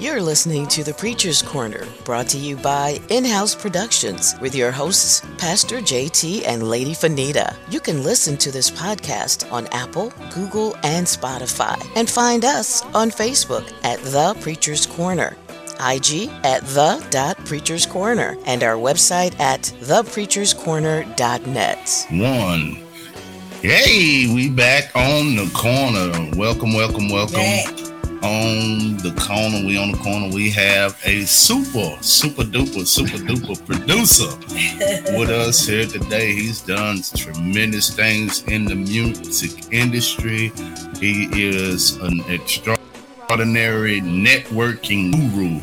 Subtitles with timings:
[0.00, 4.70] You're listening to The Preacher's Corner, brought to you by In House Productions, with your
[4.70, 7.56] hosts, Pastor JT and Lady Fanita.
[7.68, 13.10] You can listen to this podcast on Apple, Google, and Spotify, and find us on
[13.10, 15.36] Facebook at The Preacher's Corner.
[15.80, 22.06] IG at the dot preachers corner and our website at thepreacherscorner.net.
[22.10, 22.78] One.
[23.62, 26.10] Hey, we back on the corner.
[26.36, 27.34] Welcome, welcome, welcome.
[27.34, 27.87] Back.
[28.22, 30.28] On the corner, we on the corner.
[30.34, 34.26] We have a super, super duper, super duper producer
[35.16, 36.32] with us here today.
[36.32, 40.52] He's done tremendous things in the music industry.
[40.98, 45.60] He is an extraordinary networking guru.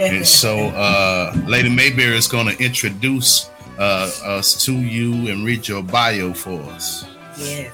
[0.00, 5.68] And so, uh, Lady Mayberry is going to introduce uh, us to you and read
[5.68, 7.06] your bio for us.
[7.38, 7.72] Yes.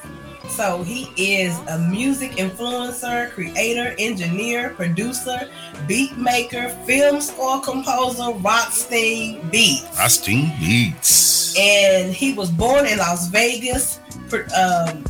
[0.58, 5.48] So he is a music influencer, creator, engineer, producer,
[5.86, 9.84] beat maker, film score composer, Rockstein Beats.
[9.96, 11.56] Rockstein Beats.
[11.56, 14.00] And he was born in Las Vegas,
[14.60, 15.04] um,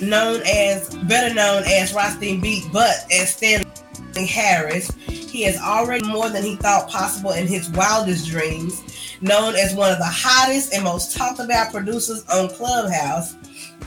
[0.00, 4.90] known as better known as Rockstein Beat, but as Stanley Harris.
[5.06, 8.82] He has already more than he thought possible in his wildest dreams.
[9.20, 13.36] Known as one of the hottest and most talked about producers on Clubhouse,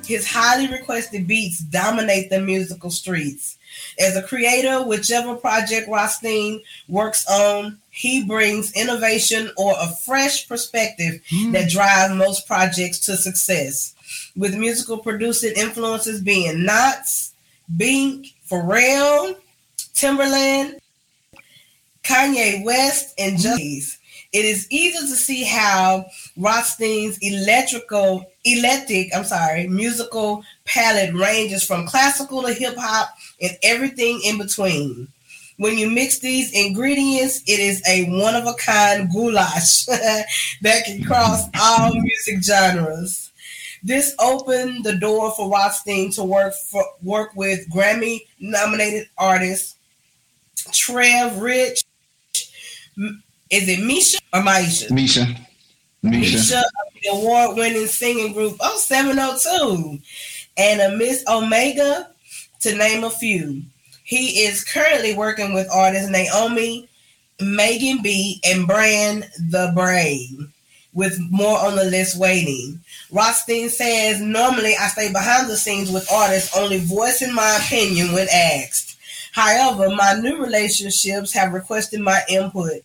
[0.08, 3.58] his highly requested beats dominate the musical streets.
[4.00, 11.22] As a creator, whichever project Rothstein works on, he brings innovation or a fresh perspective
[11.32, 11.52] mm.
[11.54, 13.94] that drives most projects to success.
[14.36, 17.34] With musical producing influences being Nottz,
[17.76, 19.36] Bink, Pharrell,
[19.94, 20.80] Timbaland,
[22.04, 23.97] Kanye West, and Justice.
[24.34, 31.88] It is easy to see how Rothstein's electrical, electric, I'm sorry, musical palette ranges from
[31.88, 33.10] classical to hip hop
[33.42, 35.08] and everything in between.
[35.58, 41.04] When you mix these ingredients, it is a one of a kind goulash that can
[41.04, 43.32] cross all music genres.
[43.84, 49.78] This opened the door for Rothstein to work for work with Grammy nominated artists
[50.72, 51.84] Trev Rich,
[53.50, 54.90] is it Misha or Maisha?
[54.92, 55.26] Misha.
[56.04, 56.38] Misha.
[56.38, 56.64] Misha,
[57.02, 60.00] the award-winning singing group Oh 702,
[60.58, 62.10] and a Miss Omega,
[62.62, 63.62] to name a few.
[64.04, 66.88] He is currently working with artists Naomi,
[67.42, 70.52] Megan B, and Brand the Brain,
[70.94, 72.80] with more on the list waiting.
[73.12, 78.28] Rothstein says, Normally I stay behind the scenes with artists, only voicing my opinion when
[78.34, 78.98] asked.
[79.34, 82.82] However, my new relationships have requested my input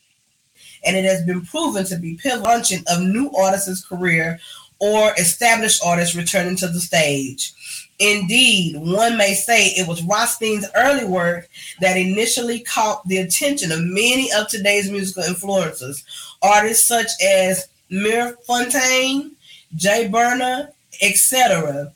[0.85, 4.39] and it has been proven to be pivotal of new artists' career
[4.79, 7.53] or established artists returning to the stage.
[7.99, 11.49] Indeed, one may say it was Rothstein's early work
[11.81, 16.03] that initially caught the attention of many of today's musical influencers.
[16.43, 19.33] Artists such as Mir Fontane,
[19.77, 21.93] Jay Burner, etc.,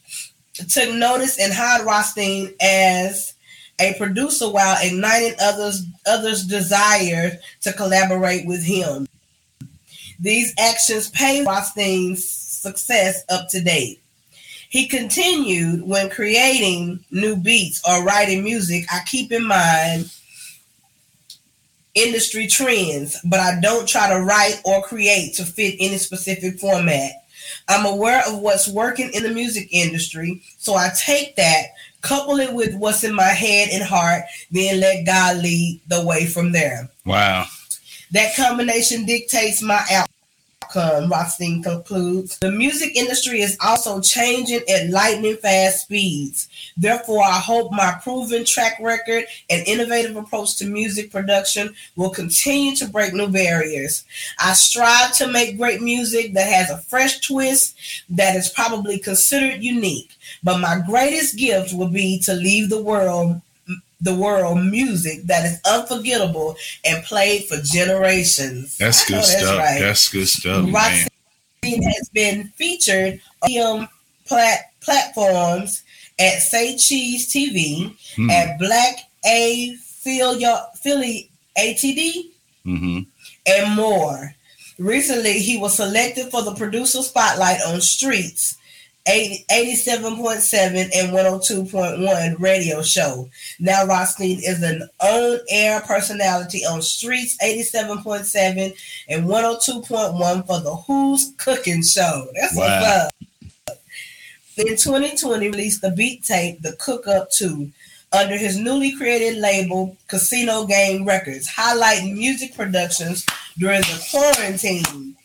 [0.68, 3.34] took notice and hired Rothstein as
[3.78, 9.06] a producer while igniting others others' desire to collaborate with him.
[10.18, 14.00] These actions paved Rothstein's success up to date.
[14.68, 20.10] He continued when creating new beats or writing music, I keep in mind
[21.94, 27.12] industry trends, but I don't try to write or create to fit any specific format.
[27.68, 31.66] I'm aware of what's working in the music industry, so I take that
[32.02, 36.26] couple it with what's in my head and heart, then let God lead the way
[36.26, 36.88] from there.
[37.04, 37.46] Wow.
[38.12, 42.38] That combination dictates my outcome, Rothstein concludes.
[42.38, 46.48] The music industry is also changing at lightning fast speeds.
[46.76, 52.76] Therefore, I hope my proven track record and innovative approach to music production will continue
[52.76, 54.04] to break new barriers.
[54.38, 57.76] I strive to make great music that has a fresh twist
[58.10, 60.10] that is probably considered unique.
[60.46, 63.42] But my greatest gift will be to leave the world
[64.00, 68.78] the world music that is unforgettable and played for generations.
[68.78, 69.58] That's good that's stuff.
[69.58, 69.80] Right.
[69.80, 70.72] That's good stuff.
[70.72, 73.88] Roxanne has been featured on
[74.26, 75.82] plat- platforms
[76.20, 78.30] at Say Cheese TV, hmm.
[78.30, 81.28] at Black A Philly
[81.58, 82.30] ATD,
[82.64, 83.00] mm-hmm.
[83.48, 84.32] and more.
[84.78, 88.58] Recently, he was selected for the producer spotlight on Streets
[89.06, 93.28] 87.7 and 102.1 radio show.
[93.60, 98.74] Now Rothstein is an on-air personality on Streets 87.7
[99.08, 102.28] and 102.1 for the Who's Cooking Show.
[102.34, 102.62] That's wow.
[102.62, 103.12] what's up.
[104.56, 107.70] In 2020, released the beat tape, The Cook Up 2.
[108.12, 113.26] under his newly created label, Casino Game Records, highlighting music productions
[113.58, 115.16] during the quarantine.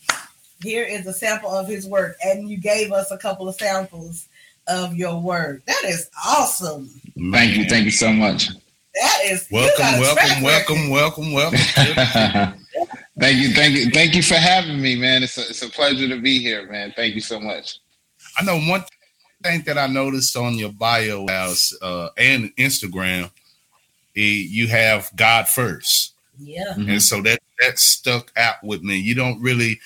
[0.63, 4.27] Here is a sample of his work, and you gave us a couple of samples
[4.67, 5.65] of your work.
[5.65, 6.89] That is awesome.
[7.31, 7.65] Thank you.
[7.65, 8.49] Thank you so much.
[8.93, 11.59] That is welcome, welcome, welcome, welcome, welcome,
[13.17, 15.23] thank you, thank you, thank you for having me, man.
[15.23, 16.93] It's a, it's a pleasure to be here, man.
[16.95, 17.79] Thank you so much.
[18.37, 18.83] I know one
[19.43, 23.31] thing that I noticed on your bio house uh, and Instagram,
[24.13, 26.13] you have God first.
[26.37, 26.73] Yeah.
[26.73, 26.89] Mm-hmm.
[26.89, 28.97] And so that that stuck out with me.
[28.97, 29.79] You don't really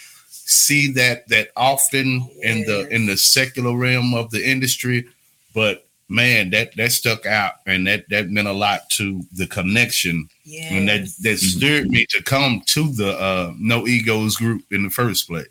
[0.45, 2.55] see that that often yes.
[2.55, 5.05] in the in the secular realm of the industry,
[5.53, 10.29] but man, that that stuck out and that that meant a lot to the connection.
[10.43, 10.71] Yes.
[10.71, 14.89] And that that stirred me to come to the uh no egos group in the
[14.89, 15.47] first place.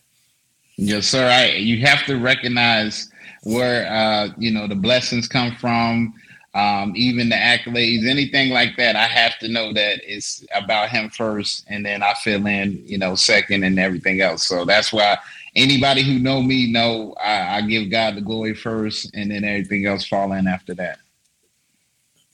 [0.76, 1.28] Yes, sir.
[1.28, 3.10] I you have to recognize
[3.42, 6.14] where uh, you know the blessings come from,
[6.54, 8.94] um, even the accolades, anything like that.
[8.94, 12.96] I have to know that it's about him first, and then I fill in, you
[12.96, 14.44] know, second, and everything else.
[14.44, 15.18] So that's why
[15.56, 19.86] anybody who know me know I, I give God the glory first, and then everything
[19.86, 20.98] else fall in after that.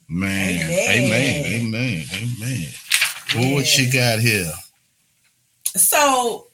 [0.08, 2.05] Man, amen, amen, amen.
[2.14, 2.69] amen.
[3.34, 4.52] Well, what you got here?
[5.76, 6.49] So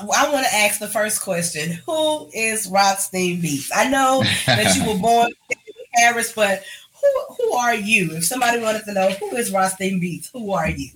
[0.00, 3.70] I want to ask the first question: Who is Rothstein Beats?
[3.74, 5.56] I know that you were born in
[5.96, 6.62] Paris, but
[7.02, 8.16] who who are you?
[8.16, 10.88] If somebody wanted to know who is Rothstein Beats, who are you?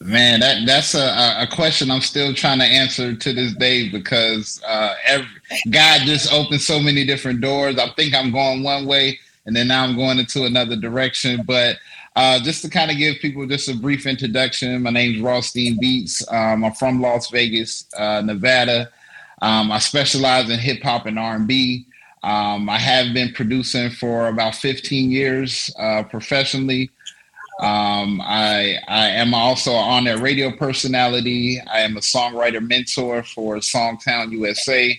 [0.00, 4.62] Man, that that's a, a question I'm still trying to answer to this day because
[4.66, 5.26] uh, every,
[5.70, 7.78] God just opened so many different doors.
[7.78, 11.42] I think I'm going one way, and then now I'm going into another direction.
[11.46, 11.76] But
[12.16, 16.22] uh, just to kind of give people just a brief introduction, my name's Rothstein Beats.
[16.30, 18.90] Um, I'm from Las Vegas, uh, Nevada.
[19.42, 21.86] Um, I specialize in hip hop and R&B.
[22.24, 26.90] Um, I have been producing for about 15 years uh, professionally.
[27.60, 31.60] Um, I, I am also on a radio personality.
[31.70, 34.98] I am a songwriter mentor for Songtown USA.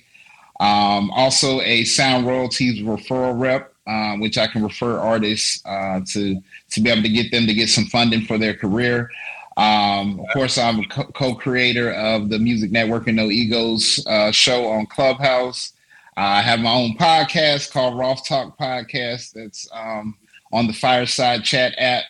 [0.60, 6.40] Um, also a sound royalties referral rep, uh, which I can refer artists uh, to
[6.70, 9.10] to be able to get them to get some funding for their career.
[9.58, 14.68] Um, of course, I'm a co-creator of the Music Network and No Egos uh, show
[14.68, 15.74] on Clubhouse.
[16.18, 20.16] I have my own podcast called Roth Talk Podcast that's um,
[20.54, 22.04] on the Fireside Chat app.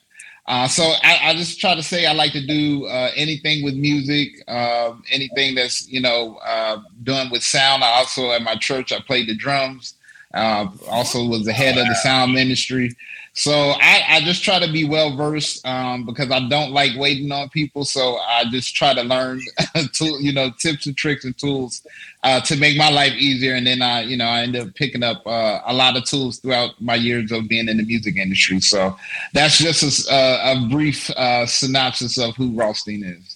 [0.48, 3.74] Uh, so I, I, just try to say I like to do uh, anything with
[3.74, 7.84] music, uh, anything that's you know uh, done with sound.
[7.84, 9.96] I also at my church I played the drums.
[10.36, 12.96] Uh, also was the head of the sound ministry.
[13.38, 13.52] So
[13.82, 17.50] I, I just try to be well versed um, because I don't like waiting on
[17.50, 17.84] people.
[17.84, 19.42] So I just try to learn,
[19.94, 21.86] to, you know, tips and tricks and tools
[22.24, 23.56] uh, to make my life easier.
[23.56, 26.40] And then I, you know, I end up picking up uh, a lot of tools
[26.40, 28.62] throughout my years of being in the music industry.
[28.62, 28.96] So
[29.34, 33.36] that's just a, a brief uh, synopsis of who Rothstein is.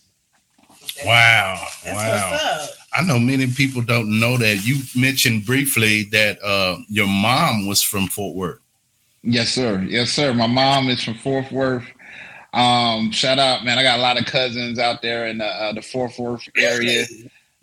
[1.06, 1.62] Wow!
[1.84, 2.68] That's wow!
[2.94, 4.66] I know many people don't know that.
[4.66, 8.60] You mentioned briefly that uh, your mom was from Fort Worth.
[9.24, 9.86] Yes, sir.
[9.88, 10.34] Yes, sir.
[10.34, 11.86] My mom is from Fort Worth.
[12.54, 13.78] Um, shout out, man.
[13.78, 17.06] I got a lot of cousins out there in the, uh, the Fort Worth area.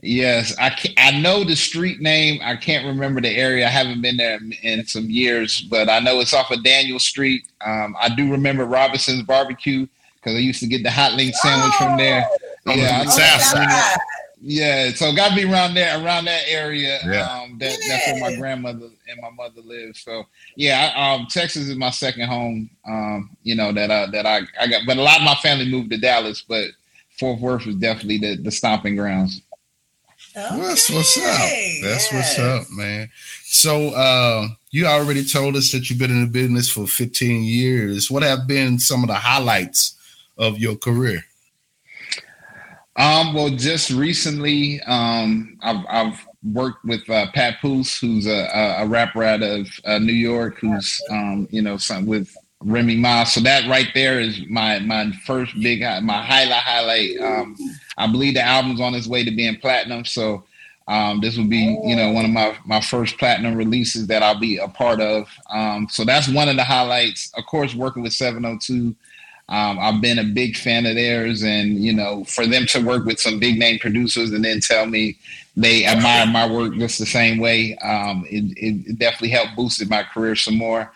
[0.03, 2.41] Yes, I can, I know the street name.
[2.43, 3.67] I can't remember the area.
[3.67, 7.47] I haven't been there in some years, but I know it's off of Daniel Street.
[7.65, 9.87] Um, I do remember Robinson's Barbecue
[10.17, 12.29] because I used to get the hot link sandwich oh, from there.
[12.67, 13.97] Yeah, oh, south side.
[14.41, 17.01] Yeah, so got to be around there, around that area.
[17.05, 17.23] Yeah.
[17.23, 17.89] Um, that, yeah.
[17.89, 20.01] That's where my grandmother and my mother lives.
[20.03, 20.25] So
[20.57, 22.71] yeah, I, um, Texas is my second home.
[22.87, 25.69] Um, you know that I that I, I got, but a lot of my family
[25.69, 26.67] moved to Dallas, but
[27.19, 29.43] Fort Worth was definitely the, the stomping grounds.
[30.37, 30.61] Okay.
[30.61, 31.25] That's what's up.
[31.83, 32.13] That's yes.
[32.13, 33.09] what's up, man.
[33.45, 38.11] So uh, you already told us that you've been in the business for 15 years.
[38.11, 39.97] What have been some of the highlights
[40.37, 41.25] of your career?
[42.97, 49.23] Um, well, just recently, um, I've, I've worked with uh, Papoose, who's a, a rapper
[49.23, 53.25] out of uh, New York, who's um, you know some, with Remy Ma.
[53.25, 57.21] So that right there is my my first big my highlight highlight.
[57.21, 57.57] Um,
[57.97, 60.05] I believe the album's on its way to being platinum.
[60.05, 60.45] So
[60.89, 64.39] um, this will be you know one of my my first platinum releases that I'll
[64.39, 65.29] be a part of.
[65.51, 67.33] Um, so that's one of the highlights.
[67.37, 68.95] Of course, working with 702
[69.49, 73.05] um, I've been a big fan of theirs, and you know, for them to work
[73.05, 75.19] with some big name producers and then tell me
[75.57, 80.03] they admire my work just the same way, um, it, it, definitely helped boosted my
[80.03, 80.93] career some more.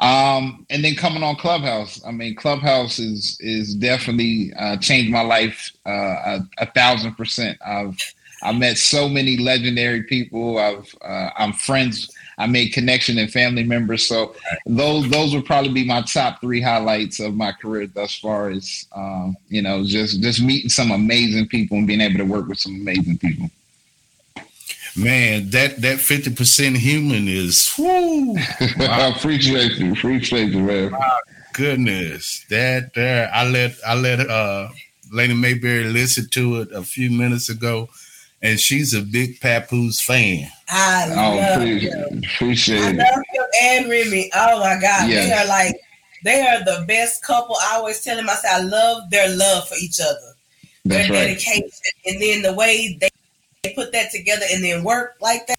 [0.00, 5.22] Um, and then coming on Clubhouse, I mean, Clubhouse is is definitely uh, changed my
[5.22, 7.58] life uh, a, a, thousand percent.
[7.66, 7.98] I've
[8.42, 10.58] I met so many legendary people.
[10.58, 12.14] I've uh, I'm friends.
[12.38, 14.06] I made connection and family members.
[14.06, 14.36] So
[14.66, 18.52] those those would probably be my top three highlights of my career thus far.
[18.52, 22.46] Is um, you know just just meeting some amazing people and being able to work
[22.46, 23.50] with some amazing people.
[24.98, 27.72] Man, that that fifty percent human is.
[27.78, 28.36] Whoo,
[28.80, 30.90] I appreciate you, appreciate you, man.
[30.90, 31.20] My
[31.54, 33.30] goodness, that there.
[33.32, 34.68] I let I let uh
[35.12, 37.88] Lady Mayberry listen to it a few minutes ago
[38.42, 40.50] and she's a big Papoose fan.
[40.68, 42.22] I oh, love him.
[42.24, 44.30] Appreciate I love him and Remy.
[44.34, 45.26] Oh my God, yeah.
[45.26, 45.74] they are like
[46.24, 47.56] they are the best couple.
[47.60, 50.34] I always tell them, I say I love their love for each other,
[50.84, 51.28] That's their right.
[51.28, 51.70] dedication,
[52.06, 53.08] and then the way they
[53.74, 55.58] put that together and then work like that.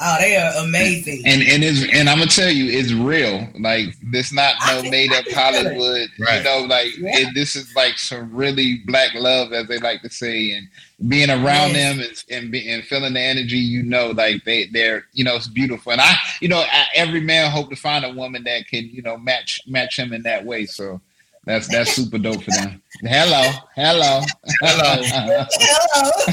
[0.00, 1.22] Oh, they are amazing.
[1.24, 3.48] And and it's and I'm gonna tell you, it's real.
[3.60, 6.08] Like this, not no made up Hollywood.
[6.18, 6.38] Right.
[6.38, 7.18] You know, like yeah.
[7.18, 10.68] it, this is like some really black love, as they like to say, and
[11.08, 11.74] being around yes.
[11.74, 15.36] them and and, be, and, feeling the energy, you know, like they they're you know
[15.36, 15.92] it's beautiful.
[15.92, 19.02] And I, you know, I, every man hope to find a woman that can you
[19.02, 20.66] know match match him in that way.
[20.66, 21.00] So.
[21.46, 22.82] That's that's super dope for them.
[23.02, 24.22] Hello, hello,
[24.62, 25.02] hello.
[25.02, 25.44] hello.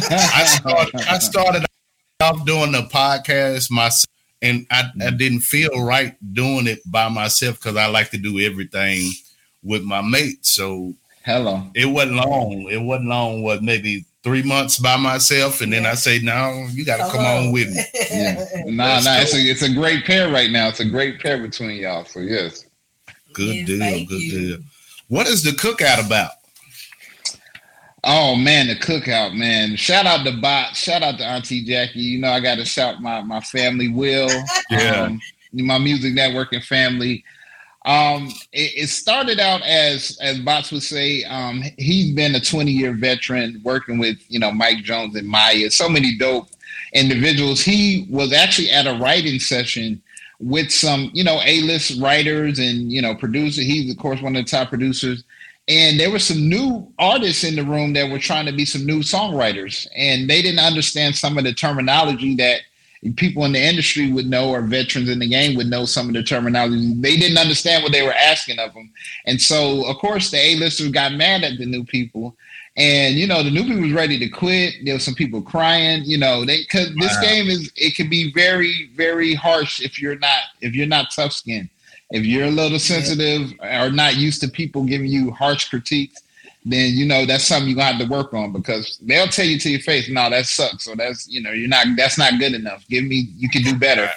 [0.10, 1.66] I started, I started
[2.22, 4.06] off doing the podcast myself,
[4.42, 5.18] and I, I mm-hmm.
[5.18, 9.12] didn't feel right doing it by myself because I like to do everything
[9.64, 10.46] with my mate.
[10.46, 10.94] So
[11.26, 12.70] hello, it wasn't long.
[12.72, 13.44] It wasn't long.
[13.44, 17.26] What maybe three months by myself, and then I say, "No, you got to come
[17.26, 20.70] on with me." Yeah, nah, nah, it's a it's a great pair right now.
[20.70, 22.06] It's a great pair between y'all.
[22.06, 22.66] So yes,
[23.34, 24.48] good yes, deal, good you.
[24.48, 24.60] deal.
[25.12, 26.32] What is the cookout about?
[28.06, 29.76] Oh man, the cookout, man.
[29.76, 30.74] Shout out to Bot.
[30.74, 32.00] Shout out to Auntie Jackie.
[32.00, 34.30] You know, I gotta shout my my family will.
[34.70, 35.02] yeah.
[35.02, 35.20] Um,
[35.52, 37.26] my music networking family.
[37.86, 42.72] Um, it, it, started out as as Bots would say, um, he's been a 20
[42.72, 46.48] year veteran working with you know Mike Jones and Maya, so many dope
[46.94, 47.60] individuals.
[47.60, 50.02] He was actually at a writing session
[50.42, 53.66] with some you know A list writers and you know producers.
[53.66, 55.24] He's of course one of the top producers.
[55.68, 58.86] And there were some new artists in the room that were trying to be some
[58.86, 59.88] new songwriters.
[59.96, 62.62] And they didn't understand some of the terminology that
[63.16, 66.14] people in the industry would know or veterans in the game would know some of
[66.14, 66.94] the terminology.
[66.96, 68.92] They didn't understand what they were asking of them
[69.26, 72.36] and so of course the a-listers got mad at the new people
[72.78, 76.04] and you know the new people was ready to quit there was some people crying
[76.06, 76.96] you know they because wow.
[77.00, 81.12] this game is it can be very very harsh if you're not if you're not
[81.12, 81.70] tough skinned
[82.12, 86.22] if you're a little sensitive or not used to people giving you harsh critiques,
[86.66, 89.58] then you know that's something you're gonna have to work on because they'll tell you
[89.58, 90.84] to your face, no, that sucks.
[90.84, 92.86] So that's you know, you're not that's not good enough.
[92.90, 94.10] Give me you can do better.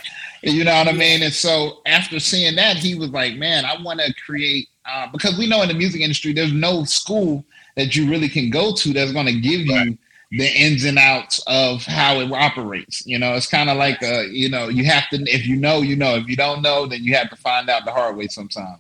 [0.43, 1.23] You know what I mean?
[1.23, 5.39] And so after seeing that, he was like, Man, I want to create uh, because
[5.39, 7.45] we know in the music industry there's no school
[7.77, 9.99] that you really can go to that's gonna give you
[10.37, 13.07] the ins and outs of how it operates.
[13.07, 15.83] You know, it's kind of like a, you know, you have to if you know,
[15.83, 16.17] you know.
[16.17, 18.79] If you don't know, then you have to find out the hard way sometime.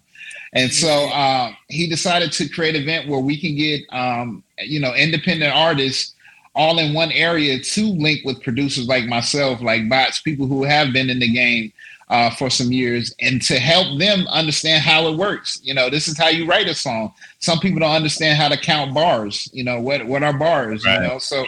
[0.52, 4.80] And so um, he decided to create an event where we can get, um, you
[4.80, 6.14] know, independent artists
[6.54, 10.92] all in one area to link with producers like myself, like bots, people who have
[10.92, 11.72] been in the game
[12.08, 15.58] uh, for some years and to help them understand how it works.
[15.62, 17.12] You know, this is how you write a song.
[17.38, 19.48] Some people don't understand how to count bars.
[19.52, 20.84] You know, what what are bars?
[20.84, 21.02] Right.
[21.02, 21.44] You know, so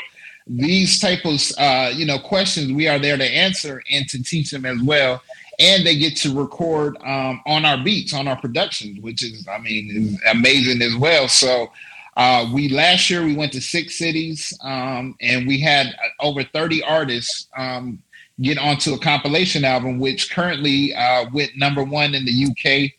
[0.46, 4.50] these type of uh, you know questions we are there to answer and to teach
[4.50, 5.22] them as well.
[5.58, 9.58] And they get to record um, on our beats, on our productions, which is, I
[9.58, 11.28] mean, is amazing as well.
[11.28, 11.70] So.
[12.18, 16.82] Uh, we last year we went to six cities um, and we had over 30
[16.82, 18.02] artists um,
[18.40, 22.92] get onto a compilation album, which currently uh, went number one in the UK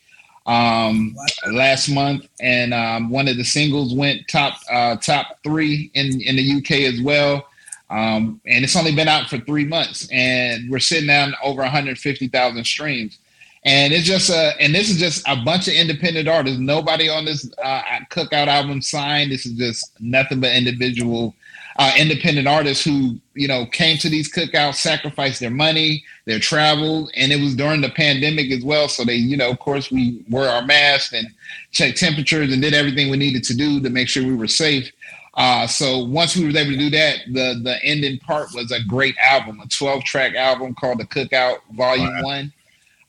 [0.52, 1.14] um,
[1.50, 6.36] last month, and um, one of the singles went top uh, top three in in
[6.36, 7.46] the UK as well.
[7.90, 12.64] Um, and it's only been out for three months, and we're sitting on over 150,000
[12.64, 13.18] streams.
[13.64, 16.58] And it's just a, and this is just a bunch of independent artists.
[16.58, 19.32] Nobody on this uh, cookout album signed.
[19.32, 21.34] This is just nothing but individual
[21.78, 27.08] uh, independent artists who you know came to these cookouts, sacrificed their money, their travel,
[27.14, 28.88] and it was during the pandemic as well.
[28.88, 31.28] So they, you know, of course, we wore our masks and
[31.70, 34.90] checked temperatures and did everything we needed to do to make sure we were safe.
[35.34, 38.82] Uh, so once we were able to do that, the the ending part was a
[38.82, 42.22] great album, a 12 track album called the Cookout Volume wow.
[42.24, 42.52] One.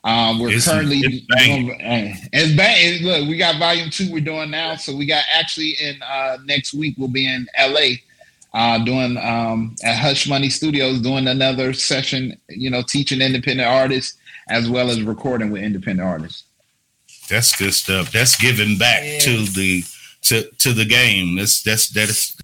[0.05, 3.03] Um, we're it's, currently it's doing, uh, it's bang.
[3.03, 4.75] Look, we got volume two we're doing now.
[4.75, 7.97] So we got actually in uh, next week we'll be in LA
[8.53, 14.17] uh, doing um, at Hush Money Studios, doing another session, you know, teaching independent artists
[14.49, 16.43] as well as recording with independent artists.
[17.29, 18.11] That's good stuff.
[18.11, 19.19] That's giving back yeah.
[19.19, 19.83] to the
[20.23, 21.35] to to the game.
[21.35, 22.35] That's that's that's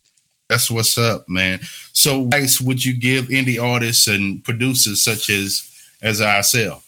[0.48, 1.60] That's what's up, man.
[1.92, 5.68] So, advice would you give indie artists and producers such as
[6.04, 6.84] as ourselves?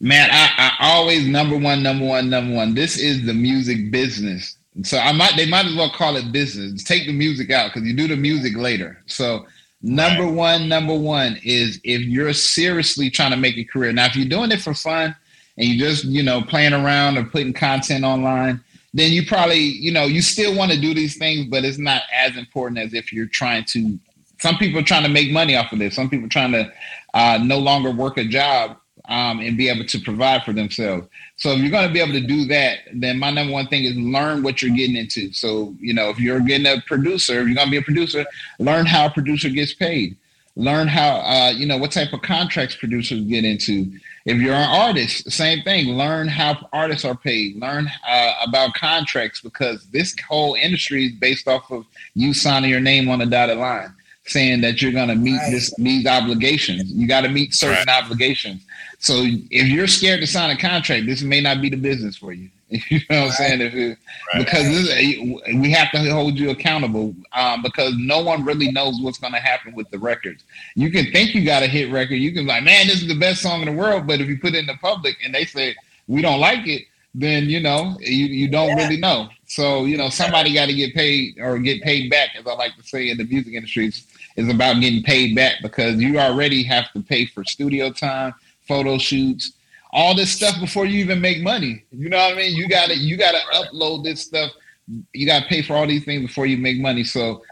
[0.00, 2.74] Man, I, I always number one, number one, number one.
[2.74, 4.55] This is the music business.
[4.82, 6.84] So I might they might as well call it business.
[6.84, 9.02] Take the music out because you do the music later.
[9.06, 9.46] So
[9.82, 10.32] number right.
[10.32, 13.92] one, number one is if you're seriously trying to make a career.
[13.92, 15.16] Now, if you're doing it for fun
[15.56, 19.92] and you just, you know, playing around or putting content online, then you probably, you
[19.92, 23.12] know, you still want to do these things, but it's not as important as if
[23.12, 23.98] you're trying to.
[24.38, 25.94] Some people are trying to make money off of this.
[25.94, 26.70] Some people are trying to
[27.14, 28.76] uh, no longer work a job
[29.08, 31.06] um, and be able to provide for themselves.
[31.36, 33.84] So if you're going to be able to do that, then my number one thing
[33.84, 35.32] is learn what you're getting into.
[35.32, 38.26] So you know, if you're getting a producer, if you're going to be a producer,
[38.58, 40.16] learn how a producer gets paid.
[40.58, 43.92] Learn how uh, you know what type of contracts producers get into.
[44.24, 45.88] If you're an artist, same thing.
[45.88, 47.56] Learn how artists are paid.
[47.56, 51.84] Learn uh, about contracts because this whole industry is based off of
[52.14, 53.94] you signing your name on a dotted line
[54.26, 55.50] saying that you're going to meet right.
[55.50, 56.90] this these obligations.
[56.92, 58.02] You got to meet certain right.
[58.02, 58.64] obligations.
[58.98, 62.32] So if you're scared to sign a contract, this may not be the business for
[62.32, 62.50] you.
[62.68, 63.60] you know what I'm saying?
[63.60, 63.98] If it,
[64.36, 64.88] because this,
[65.54, 69.38] we have to hold you accountable um, because no one really knows what's going to
[69.38, 70.42] happen with the records.
[70.74, 72.16] You can think you got a hit record.
[72.16, 74.08] You can be like, man, this is the best song in the world.
[74.08, 75.76] But if you put it in the public and they say
[76.08, 76.82] we don't like it,
[77.14, 78.84] then you know you, you don't yeah.
[78.84, 79.28] really know.
[79.46, 82.76] So you know somebody got to get paid or get paid back, as I like
[82.76, 83.90] to say in the music industry,
[84.36, 88.34] is about getting paid back because you already have to pay for studio time
[88.66, 89.52] photo shoots,
[89.92, 91.84] all this stuff before you even make money.
[91.90, 92.54] You know what I mean?
[92.54, 94.50] You gotta you gotta upload this stuff.
[95.12, 97.04] You gotta pay for all these things before you make money.
[97.04, 97.42] So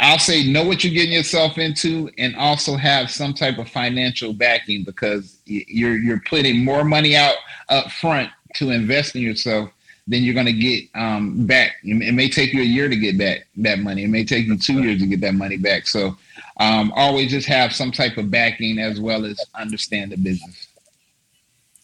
[0.00, 4.32] I'll say know what you're getting yourself into, and also have some type of financial
[4.32, 7.36] backing because you're you're putting more money out
[7.68, 9.70] up front to invest in yourself
[10.06, 11.76] than you're going to get um, back.
[11.84, 14.04] It may take you a year to get back that money.
[14.04, 15.86] It may take you two years to get that money back.
[15.86, 16.16] So
[16.58, 20.68] um, always just have some type of backing as well as understand the business.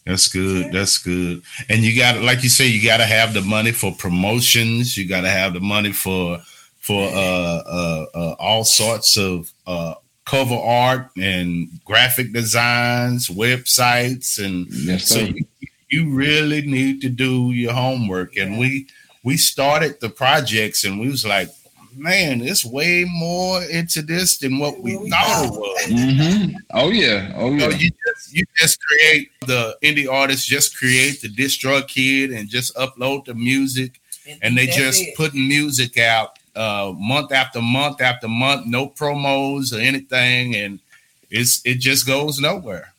[0.05, 0.71] That's good.
[0.71, 1.43] That's good.
[1.69, 4.97] And you got, like you say, you got to have the money for promotions.
[4.97, 6.39] You got to have the money for
[6.79, 9.93] for uh, uh, uh, all sorts of uh,
[10.25, 15.45] cover art and graphic designs, websites, and yes, so you,
[15.89, 18.37] you really need to do your homework.
[18.37, 18.87] And we
[19.23, 21.49] we started the projects, and we was like,
[21.95, 25.85] man, it's way more into this than what we thought it was.
[25.87, 26.55] Mm-hmm.
[26.71, 27.69] Oh yeah, oh yeah.
[27.69, 33.25] you just you just create the indie artists, just create the DistroKid and just upload
[33.25, 33.99] the music,
[34.41, 35.15] and they just it.
[35.15, 40.79] putting music out uh, month after month after month, no promos or anything, and
[41.29, 42.93] it's it just goes nowhere.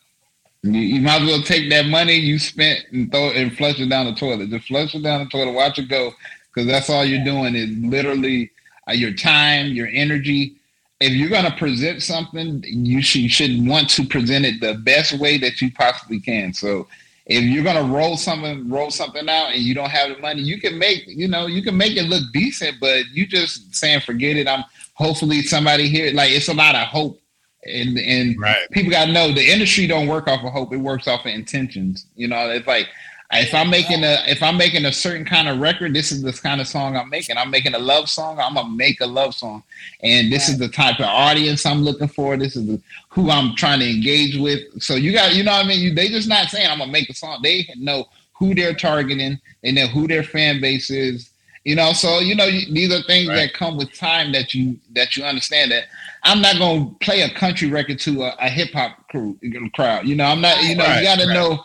[0.63, 3.81] You, you might as well take that money you spent and throw it and flush
[3.81, 4.51] it down the toilet.
[4.51, 6.13] Just flush it down the toilet, watch it go,
[6.53, 8.51] because that's all you're doing is literally
[8.89, 10.57] uh, your time, your energy.
[11.01, 14.75] If you're going to present something, you should, you should want to present it the
[14.75, 16.53] best way that you possibly can.
[16.53, 16.89] So
[17.25, 20.43] if you're going to roll something, roll something out and you don't have the money,
[20.43, 24.01] you can make, you know, you can make it look decent, but you just saying,
[24.01, 24.47] forget it.
[24.47, 27.20] I'm hopefully somebody here, like it's a lot of hope
[27.65, 28.69] and and right.
[28.71, 31.33] people got to know the industry don't work off of hope; it works off of
[31.33, 32.07] intentions.
[32.17, 32.89] You know, it's like
[33.33, 36.33] if I'm making a if I'm making a certain kind of record, this is the
[36.33, 37.37] kind of song I'm making.
[37.37, 38.41] I'm making a love song.
[38.41, 39.63] I'm gonna make a love song,
[40.03, 42.37] and this is the type of audience I'm looking for.
[42.37, 44.83] This is the, who I'm trying to engage with.
[44.83, 46.91] So you got, you know, what I mean, you, they just not saying I'm gonna
[46.91, 47.41] make a song.
[47.43, 49.39] They know who they're targeting.
[49.63, 51.30] They know who their fan base is.
[51.65, 53.37] You know, so you know these are things right.
[53.37, 55.85] that come with time that you that you understand that
[56.23, 59.39] I'm not gonna play a country record to a, a hip hop crew
[59.75, 60.07] crowd.
[60.07, 60.63] You know, I'm not.
[60.63, 61.35] You know, right, you got to right.
[61.35, 61.65] know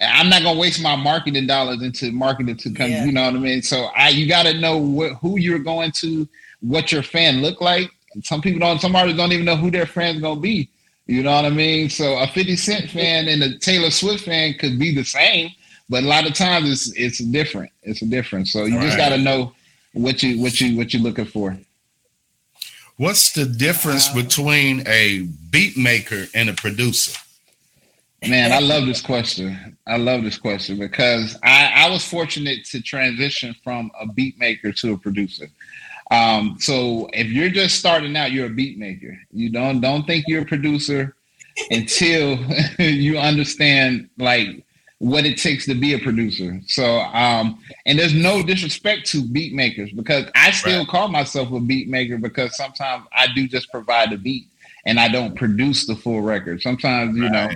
[0.00, 2.90] I'm not gonna waste my marketing dollars into marketing to come.
[2.90, 3.04] Yeah.
[3.04, 3.62] You know what I mean?
[3.62, 6.28] So I, you got to know what, who you're going to,
[6.60, 7.90] what your fan look like.
[8.22, 8.80] Some people don't.
[8.80, 10.68] Some artists don't even know who their fan's gonna be.
[11.06, 11.90] You know what I mean?
[11.90, 15.50] So a 50 Cent fan and a Taylor Swift fan could be the same,
[15.88, 17.70] but a lot of times it's it's different.
[17.82, 18.48] It's a different.
[18.48, 19.10] So you All just right.
[19.10, 19.52] got to know
[19.92, 21.56] what you what you what you're looking for.
[22.96, 27.18] What's the difference between a beat maker and a producer?
[28.26, 29.76] Man, I love this question.
[29.86, 34.70] I love this question because I, I was fortunate to transition from a beat maker
[34.70, 35.48] to a producer.
[36.12, 39.18] Um, so if you're just starting out, you're a beat maker.
[39.32, 41.16] You don't don't think you're a producer
[41.70, 42.36] until
[42.78, 44.64] you understand like
[45.02, 46.60] what it takes to be a producer.
[46.68, 50.88] So um, and there's no disrespect to beat makers because I still right.
[50.88, 54.46] call myself a beat maker because sometimes I do just provide a beat
[54.86, 56.62] and I don't produce the full record.
[56.62, 57.32] Sometimes, you right.
[57.32, 57.54] know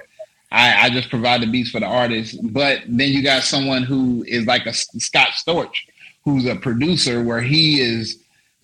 [0.50, 2.36] I, I just provide the beats for the artist.
[2.52, 5.86] But then you got someone who is like a Scott Storch,
[6.24, 8.18] who's a producer where he is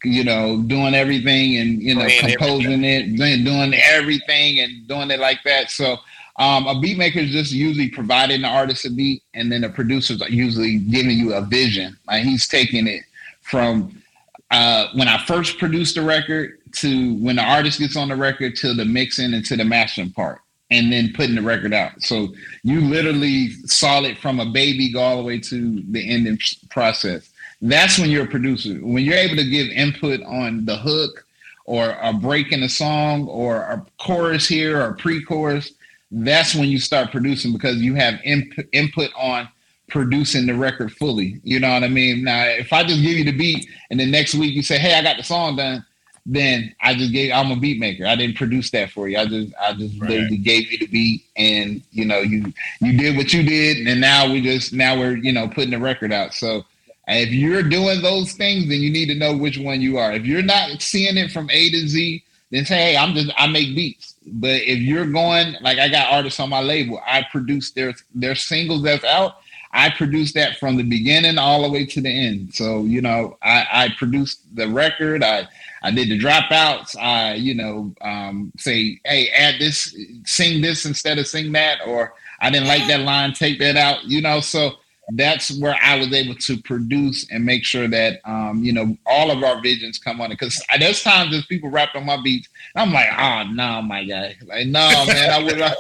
[0.05, 3.21] you know, doing everything and you know, composing everything.
[3.21, 5.71] it, doing everything and doing it like that.
[5.71, 5.99] So
[6.37, 9.69] um, a beat maker is just usually providing the artist a beat, and then the
[9.69, 11.97] producers are usually giving you a vision.
[12.07, 13.03] Like he's taking it
[13.43, 14.03] from
[14.51, 18.57] uh, when I first produced the record to when the artist gets on the record
[18.57, 20.41] to the mixing and to the mastering part,
[20.71, 22.01] and then putting the record out.
[22.03, 22.29] So
[22.63, 26.39] you literally saw it from a baby go all the way to the ending
[26.71, 27.29] process.
[27.61, 28.75] That's when you're a producer.
[28.75, 31.27] When you're able to give input on the hook
[31.67, 35.73] or a break in a song or a chorus here or a pre-chorus
[36.13, 39.49] that's when you start producing because you have input on
[39.89, 41.41] producing the record fully.
[41.43, 42.25] You know what I mean?
[42.25, 44.95] Now, if I just give you the beat and then next week you say, "Hey,
[44.95, 45.85] I got the song done,"
[46.27, 47.33] then I just gave.
[47.33, 48.07] I'm a beat maker.
[48.07, 49.19] I didn't produce that for you.
[49.19, 50.11] I just I just right.
[50.11, 54.01] literally gave you the beat, and you know you you did what you did, and
[54.01, 56.35] now we just now we're you know putting the record out.
[56.35, 56.65] So.
[57.09, 60.13] If you're doing those things, then you need to know which one you are.
[60.13, 62.23] If you're not seeing it from A to Z,
[62.53, 66.13] then say, "Hey, I'm just I make beats." But if you're going like I got
[66.13, 69.37] artists on my label, I produce their their singles that's out.
[69.75, 72.55] I produce that from the beginning all the way to the end.
[72.55, 75.25] So you know, I, I produced the record.
[75.25, 75.49] I
[75.83, 76.95] I did the dropouts.
[76.97, 82.15] I you know um, say, hey, add this, sing this instead of sing that, or
[82.41, 84.05] I didn't like that line, take that out.
[84.05, 84.73] You know, so
[85.15, 89.31] that's where I was able to produce and make sure that um, you know all
[89.31, 90.39] of our visions come on it.
[90.39, 94.37] Because there's times there's people rapped on my beats, I'm like, oh no, my guy,
[94.47, 95.75] like no man, I would, I,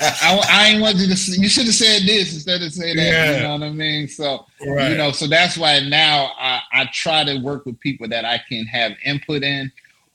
[0.00, 1.40] I, I ain't want you to.
[1.40, 3.02] You should have said this instead of saying that.
[3.02, 3.36] Yeah.
[3.36, 4.08] You know what I mean?
[4.08, 4.90] So right.
[4.90, 8.40] you know, so that's why now I, I try to work with people that I
[8.48, 9.70] can have input in.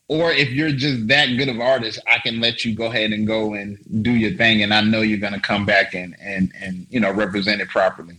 [0.10, 3.28] Or if you're just that good of artist, I can let you go ahead and
[3.28, 6.52] go and do your thing, and I know you're going to come back and and
[6.60, 8.16] and you know represent it properly.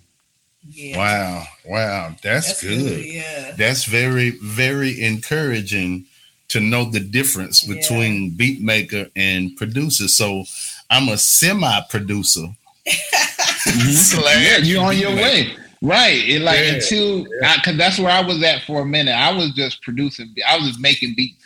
[0.68, 0.98] Yeah.
[0.98, 2.78] Wow, wow, that's, that's good.
[2.78, 3.04] good.
[3.04, 6.06] Yeah, that's very, very encouraging
[6.48, 8.30] to know the difference between yeah.
[8.36, 10.08] beat maker and producer.
[10.08, 10.44] So
[10.90, 12.46] I'm a semi producer.
[13.66, 15.56] yeah, you're on your way.
[15.82, 16.28] Right.
[16.28, 19.12] It like yeah, until because that's where I was at for a minute.
[19.12, 20.34] I was just producing.
[20.46, 21.39] I was just making beats.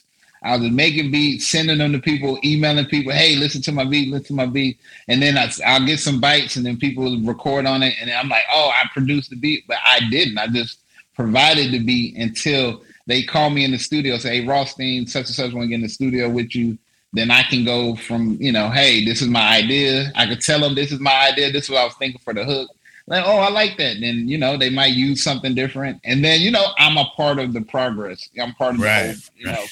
[0.44, 4.10] I was making beats, sending them to people, emailing people, hey, listen to my beat,
[4.10, 4.78] listen to my beat.
[5.08, 7.94] And then I, will get some bites and then people record on it.
[7.98, 10.36] And I'm like, oh, I produced the beat, but I didn't.
[10.36, 10.80] I just
[11.14, 15.34] provided the beat until they call me in the studio, say, hey, Rothstein, such and
[15.34, 16.76] such want to get in the studio with you.
[17.14, 20.12] Then I can go from, you know, hey, this is my idea.
[20.14, 21.52] I could tell them this is my idea.
[21.52, 22.70] This is what I was thinking for the hook.
[23.06, 23.98] Like, oh, I like that.
[24.00, 26.00] Then, you know, they might use something different.
[26.04, 28.28] And then, you know, I'm a part of the progress.
[28.40, 29.64] I'm part of right, the whole, you know,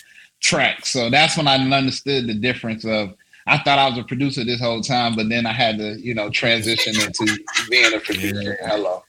[0.42, 0.85] track.
[0.85, 3.14] So that's when I understood the difference of
[3.46, 6.14] I thought I was a producer this whole time, but then I had to, you
[6.14, 7.38] know, transition into
[7.70, 8.57] being a producer.
[8.61, 8.68] Yeah.
[8.68, 9.02] Hello.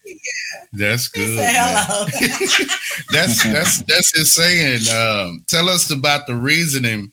[0.71, 1.39] That's good.
[1.39, 2.05] Hello.
[3.11, 4.81] that's that's that's his saying.
[4.89, 7.11] Um, tell us about the reasoning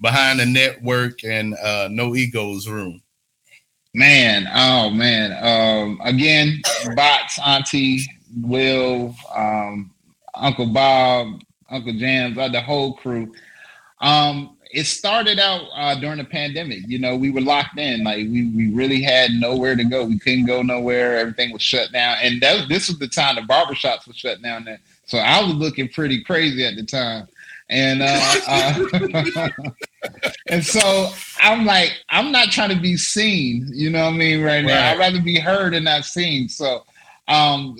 [0.00, 3.00] behind the network and uh, no egos room.
[3.94, 5.32] Man, oh man.
[5.42, 6.60] Um, again,
[6.94, 8.02] bots, Auntie,
[8.42, 9.90] Will, um,
[10.34, 13.32] Uncle Bob, Uncle Jams, uh, the whole crew
[14.00, 16.80] um, it started out uh, during the pandemic.
[16.86, 18.04] You know, we were locked in.
[18.04, 20.04] Like we we really had nowhere to go.
[20.04, 21.18] We couldn't go nowhere.
[21.18, 22.16] Everything was shut down.
[22.22, 24.80] And that, this was the time the barbershops were shut down there.
[25.06, 27.28] So I was looking pretty crazy at the time.
[27.70, 29.48] And uh, uh
[30.48, 34.42] and so I'm like, I'm not trying to be seen, you know what I mean,
[34.42, 34.66] right, right.
[34.66, 34.90] now.
[34.90, 36.48] I'd rather be heard and not seen.
[36.48, 36.84] So
[37.26, 37.76] um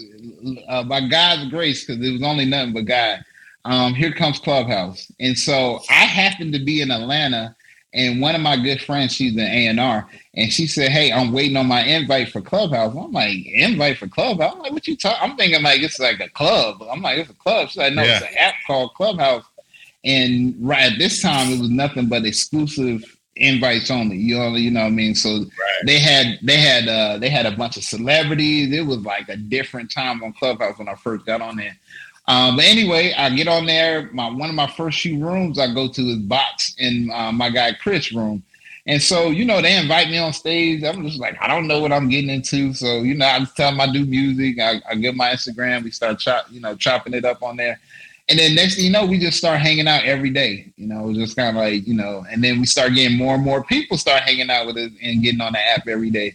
[0.68, 3.24] uh, by God's grace, because it was only nothing but God
[3.64, 5.10] um, here comes Clubhouse.
[5.20, 7.56] And so I happened to be in Atlanta,
[7.94, 11.56] and one of my good friends, she's an A&R, and she said, Hey, I'm waiting
[11.56, 12.94] on my invite for Clubhouse.
[12.94, 14.54] I'm like, invite for Clubhouse?
[14.54, 15.30] I'm like, what you talking?
[15.30, 16.82] I'm thinking like it's like a club.
[16.90, 17.68] I'm like, it's a club.
[17.68, 18.18] She's like, no, yeah.
[18.18, 19.44] it's an app called Clubhouse.
[20.04, 23.04] And right at this time, it was nothing but exclusive
[23.38, 24.16] invites only.
[24.16, 25.14] You know, you know what I mean.
[25.14, 25.46] So right.
[25.86, 28.72] they had they had uh they had a bunch of celebrities.
[28.72, 31.76] It was like a different time on Clubhouse when I first got on there.
[32.28, 34.10] Um, but anyway, I get on there.
[34.12, 37.48] My one of my first few rooms I go to is box in uh, my
[37.48, 38.42] guy Chris' room.
[38.86, 40.82] And so, you know, they invite me on stage.
[40.84, 42.72] I'm just like, I don't know what I'm getting into.
[42.72, 44.58] So, you know, I just tell them I do music.
[44.60, 45.84] I, I get my Instagram.
[45.84, 47.80] We start chop, you know, chopping it up on there.
[48.30, 50.66] And then next thing you know, we just start hanging out every day.
[50.76, 53.44] You know, just kind of like, you know, and then we start getting more and
[53.44, 56.34] more people start hanging out with us and getting on the app every day.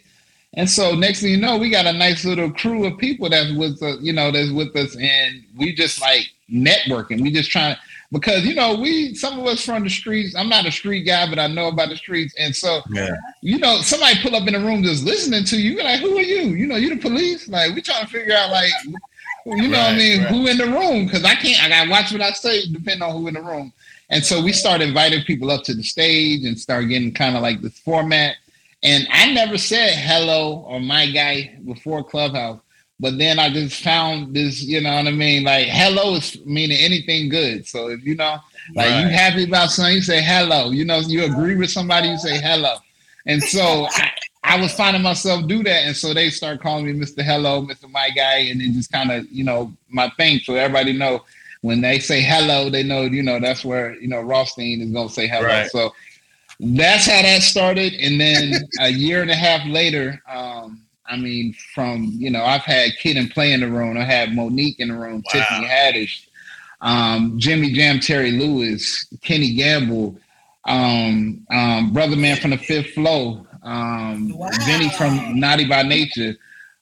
[0.56, 3.52] And so next thing you know, we got a nice little crew of people that's
[3.54, 7.22] with us, you know, that's with us, and we just like networking.
[7.22, 7.76] We just trying
[8.12, 10.36] because you know we some of us from the streets.
[10.36, 13.16] I'm not a street guy, but I know about the streets, and so yeah.
[13.42, 15.74] you know somebody pull up in the room just listening to you.
[15.74, 16.50] You're like, who are you?
[16.50, 17.48] You know, you the police.
[17.48, 18.72] Like we trying to figure out like
[19.46, 20.22] you know right, what I mean?
[20.22, 20.28] Right.
[20.30, 21.06] Who in the room?
[21.06, 21.64] Because I can't.
[21.64, 23.74] I gotta watch what I say, depending on who in the room.
[24.10, 27.42] And so we started inviting people up to the stage and start getting kind of
[27.42, 28.36] like this format.
[28.84, 32.60] And I never said hello or my guy before Clubhouse.
[33.00, 35.44] But then I just found this, you know what I mean?
[35.44, 37.68] Like hello is meaning anything good.
[37.68, 38.38] So if you know,
[38.76, 39.02] like right.
[39.02, 40.72] you happy about something, you say hello.
[40.72, 42.76] You know, you agree with somebody, you say hello.
[43.26, 44.12] And so I,
[44.44, 45.86] I was finding myself do that.
[45.86, 47.24] And so they start calling me Mr.
[47.24, 47.90] Hello, Mr.
[47.90, 50.40] My Guy, and then just kind of, you know, my thing.
[50.40, 51.24] So everybody know
[51.62, 55.10] when they say hello, they know, you know, that's where, you know, Rothstein is gonna
[55.10, 55.48] say hello.
[55.48, 55.72] Right.
[55.72, 55.94] So
[56.60, 57.94] that's how that started.
[57.94, 62.64] And then a year and a half later, um, I mean, from you know, I've
[62.64, 63.98] had Kid and Play in the room.
[63.98, 65.32] I had Monique in the room, wow.
[65.32, 66.28] Tiffany Haddish,
[66.82, 70.18] um, Jimmy Jam, Terry Lewis, Kenny Gamble,
[70.66, 74.50] um, um, Brother Man from the Fifth Flow, um, wow.
[74.66, 76.36] Vinny from Naughty by Nature.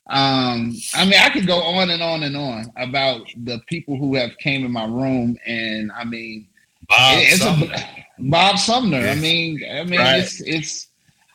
[0.07, 4.15] Um, I mean, I could go on and on and on about the people who
[4.15, 6.47] have came in my room, and I mean,
[6.87, 7.43] Bob it's.
[7.43, 8.99] A, Bob Sumner.
[8.99, 9.17] Yes.
[9.17, 10.19] I mean, I mean, right.
[10.19, 10.87] it's it's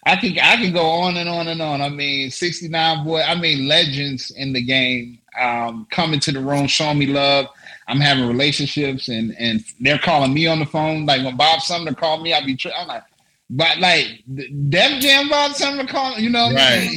[0.05, 1.81] I can I can go on and on and on.
[1.81, 6.67] I mean, 69 boy, I mean legends in the game um, coming to the room,
[6.67, 7.47] showing me love.
[7.89, 11.07] I'm having relationships and and they're calling me on the phone.
[11.07, 13.03] Like when Bob Sumner called me, I'd be tri- I'm like,
[13.51, 14.23] but like
[14.69, 16.89] Def Jam Bob Sumner calling, you know, right.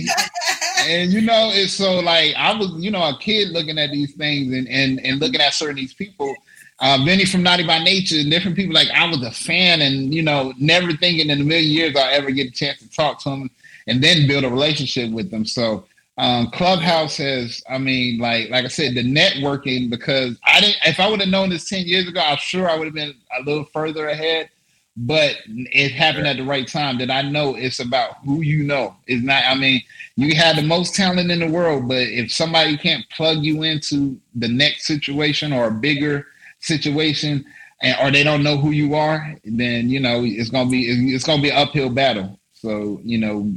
[0.87, 4.13] and you know, it's so like I was, you know, a kid looking at these
[4.15, 6.35] things and and and looking at certain these people
[6.81, 8.73] uh, Vinny from Naughty by Nature and different people.
[8.73, 12.13] Like I was a fan, and you know, never thinking in a million years I'll
[12.13, 13.49] ever get a chance to talk to them
[13.87, 15.45] and then build a relationship with them.
[15.45, 15.85] So
[16.17, 20.77] um, Clubhouse has, I mean, like like I said, the networking because I didn't.
[20.85, 23.15] If I would have known this ten years ago, I'm sure I would have been
[23.39, 24.49] a little further ahead.
[24.97, 26.97] But it happened at the right time.
[26.97, 28.95] That I know it's about who you know.
[29.07, 29.43] It's not.
[29.45, 29.81] I mean,
[30.17, 34.19] you have the most talent in the world, but if somebody can't plug you into
[34.35, 36.27] the next situation or a bigger
[36.59, 37.45] situation
[37.81, 41.23] and or they don't know who you are, then you know it's gonna be it's
[41.23, 42.39] gonna be an uphill battle.
[42.53, 43.51] So you know,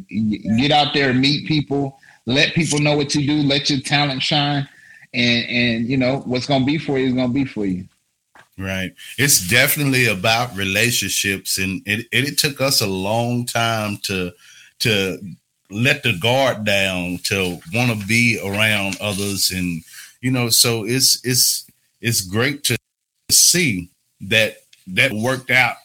[0.59, 4.69] get out there, meet people, let people know what you do, let your talent shine,
[5.13, 7.87] and and you know what's gonna be for you is gonna be for you.
[8.59, 8.95] Right.
[9.19, 14.33] It's definitely about relationships, and it, it, it took us a long time to
[14.81, 15.19] to
[15.71, 19.83] let the guard down to want to be around others, and
[20.21, 21.67] you know, so it's it's
[22.01, 22.77] it's great to
[23.33, 23.91] see
[24.23, 25.77] that that worked out.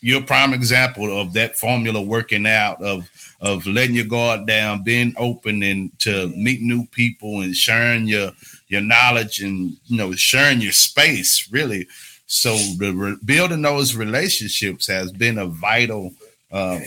[0.00, 3.08] You're a prime example of that formula working out of
[3.40, 8.32] of letting your guard down, being open and to meet new people and sharing your
[8.68, 11.86] your knowledge and you know sharing your space really.
[12.26, 16.12] So the re- building those relationships has been a vital
[16.50, 16.80] uh,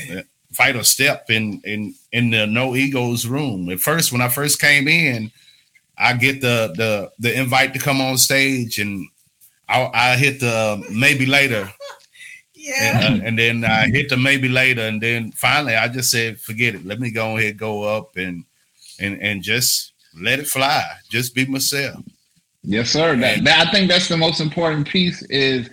[0.52, 3.70] vital step in in in the no egos room.
[3.70, 5.32] At first, when I first came in,
[5.98, 9.08] I get the the the invite to come on stage and
[9.70, 11.72] I, I hit the maybe later.
[12.56, 13.08] Yeah.
[13.08, 16.40] And, uh, and, then I hit the maybe later, and then finally I just said,
[16.40, 16.86] "Forget it.
[16.86, 18.44] Let me go ahead, go up, and
[19.00, 20.84] and and just let it fly.
[21.10, 22.04] Just be myself."
[22.64, 23.16] Yes, sir.
[23.16, 25.22] That, that, I think that's the most important piece.
[25.30, 25.70] Is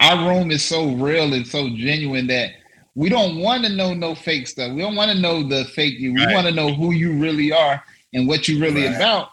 [0.00, 2.50] our room is so real and so genuine that
[2.94, 4.72] we don't want to know no fake stuff.
[4.72, 6.12] We don't want to know the fake you.
[6.12, 6.34] We right.
[6.34, 8.96] want to know who you really are and what you really right.
[8.96, 9.30] about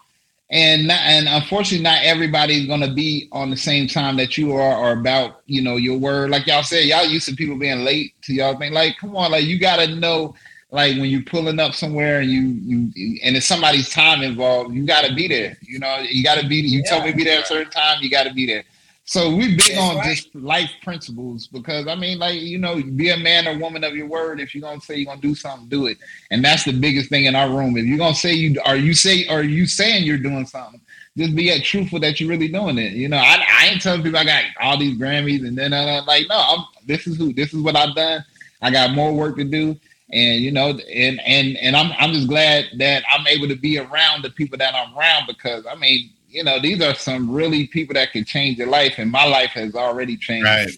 [0.50, 4.52] and not, and unfortunately not everybody's going to be on the same time that you
[4.52, 6.30] are or about you know your word.
[6.30, 9.32] Like y'all said y'all used to people being late to y'all think like come on
[9.32, 10.34] like you got to know
[10.70, 14.86] like when you're pulling up somewhere and you you and it's somebody's time involved you
[14.86, 15.56] got to be there.
[15.62, 17.46] You know you got to be you yeah, told me to be there at a
[17.46, 18.64] certain time you got to be there
[19.08, 20.16] so we big That's on right.
[20.16, 23.94] just life principles because I mean, like you know, be a man or woman of
[23.94, 24.40] your word.
[24.40, 25.98] If you're gonna say you're gonna do something, do it.
[26.32, 27.76] And that's the biggest thing in our room.
[27.76, 30.80] If you're gonna say you are you say are you saying you're doing something,
[31.16, 32.94] just be truthful that you're really doing it.
[32.94, 36.04] You know, I, I ain't telling people I got all these Grammys and then I'm
[36.04, 38.24] like, no, I'm, this is who this is what I've done.
[38.60, 39.76] I got more work to do.
[40.12, 43.78] And you know, and and and I'm I'm just glad that I'm able to be
[43.78, 47.66] around the people that I'm around because I mean, you know, these are some really
[47.66, 50.68] people that can change your life, and my life has already changed right.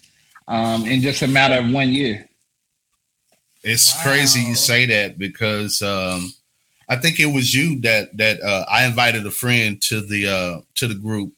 [0.47, 2.29] um, in just a matter of one year.
[3.61, 4.03] It's wow.
[4.03, 6.31] crazy you say that because um,
[6.87, 10.61] I think it was you that that uh, I invited a friend to the uh,
[10.75, 11.33] to the group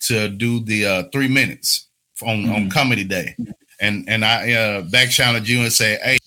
[0.00, 1.86] to do the uh, three minutes
[2.26, 2.52] on, mm-hmm.
[2.54, 3.36] on comedy day,
[3.80, 6.18] and and I uh, back channeled you and say, hey,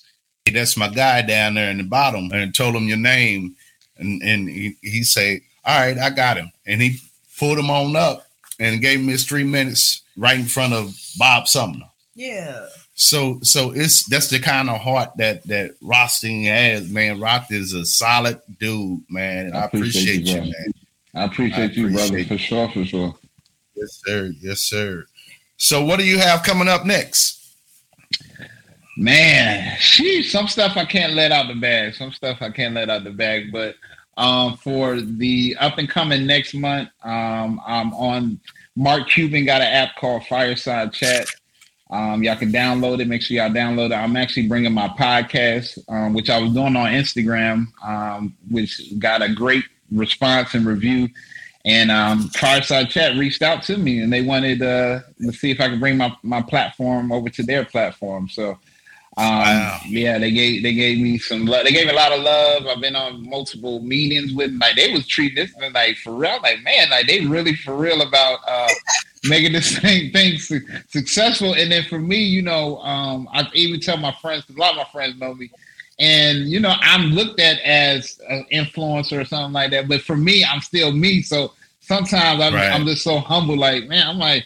[0.54, 3.58] that's my guy down there in the bottom, and told him your name,
[3.98, 6.98] and and he, he say, all right, I got him, and he
[7.38, 8.28] pulled him on up
[8.60, 11.86] and gave him his three minutes right in front of Bob Sumner.
[12.16, 12.68] Yeah.
[12.96, 17.20] So so it's that's the kind of heart that that Rothstein has, man.
[17.20, 19.54] Roth is a solid dude, man.
[19.54, 20.74] I, I appreciate, appreciate, you, man.
[21.14, 23.16] I appreciate, I appreciate you, brother, for sure, for sure.
[23.76, 24.32] Yes, sir.
[24.40, 25.06] Yes, sir.
[25.58, 27.56] So, what do you have coming up next?
[28.98, 31.94] Man, sheesh, some stuff I can't let out the bag.
[31.94, 33.52] Some stuff I can't let out the bag.
[33.52, 33.76] But
[34.18, 38.40] um, for the up and coming next month, um, I'm on.
[38.76, 41.28] Mark Cuban got an app called Fireside Chat.
[41.90, 43.08] Um, y'all can download it.
[43.08, 43.96] Make sure y'all download it.
[43.96, 49.22] I'm actually bringing my podcast, um, which I was doing on Instagram, um, which got
[49.22, 51.10] a great response and review.
[51.66, 55.60] And um, Fireside Chat reached out to me, and they wanted uh, to see if
[55.60, 58.30] I could bring my my platform over to their platform.
[58.30, 58.58] So
[59.18, 59.80] um, wow.
[59.88, 61.64] Yeah, they gave they gave me some love.
[61.64, 62.68] They gave me a lot of love.
[62.68, 66.40] I've been on multiple meetings with like they was treating this like for real.
[66.44, 68.70] Like man, like they really for real about uh,
[69.24, 71.56] making this thing thing su- successful.
[71.56, 74.44] And then for me, you know, um, I even tell my friends.
[74.50, 75.50] A lot of my friends know me,
[75.98, 79.88] and you know, I'm looked at as an influencer or something like that.
[79.88, 81.24] But for me, I'm still me.
[81.24, 82.72] So sometimes I'm, right.
[82.72, 83.58] I'm just so humble.
[83.58, 84.46] Like man, I'm like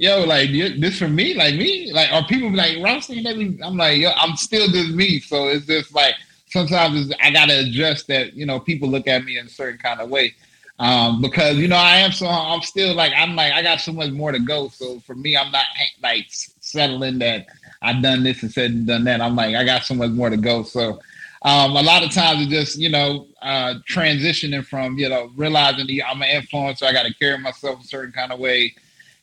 [0.00, 3.60] yo, like this for me, like me, like are people like Rothstein?
[3.62, 5.20] I'm like, yo, I'm still just me.
[5.20, 6.14] So it's just like
[6.46, 8.32] sometimes I gotta adjust that.
[8.32, 10.34] You know, people look at me in a certain kind of way.
[10.78, 13.92] Um, because you know I am so I'm still like I'm like I got so
[13.92, 14.68] much more to go.
[14.68, 15.66] So for me, I'm not
[16.02, 17.46] like settling that
[17.82, 19.20] I've done this and said and done that.
[19.20, 20.62] I'm like I got so much more to go.
[20.62, 20.98] So
[21.42, 25.86] um, a lot of times it's just you know uh, transitioning from you know realizing
[25.86, 26.84] that I'm an influencer.
[26.84, 28.74] I got to carry myself a certain kind of way.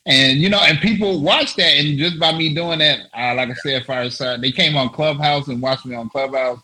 [0.08, 3.50] And you know, and people watch that, and just by me doing that, uh, like
[3.50, 6.60] I said, Fireside, they came on Clubhouse and watched me on Clubhouse,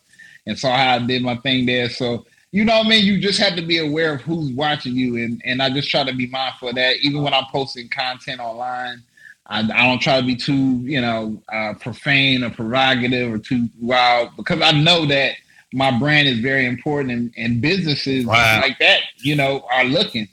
[0.46, 1.90] and saw how I did my thing there.
[1.90, 4.94] So you know, what I mean, you just have to be aware of who's watching
[4.94, 6.98] you, and and I just try to be mindful of that.
[7.02, 9.02] Even when I'm posting content online,
[9.46, 13.68] I, I don't try to be too, you know, uh, profane or provocative or too
[13.80, 15.35] wild because I know that
[15.72, 18.61] my brand is very important, and, and businesses wow.
[18.62, 20.28] like that, you know, are looking.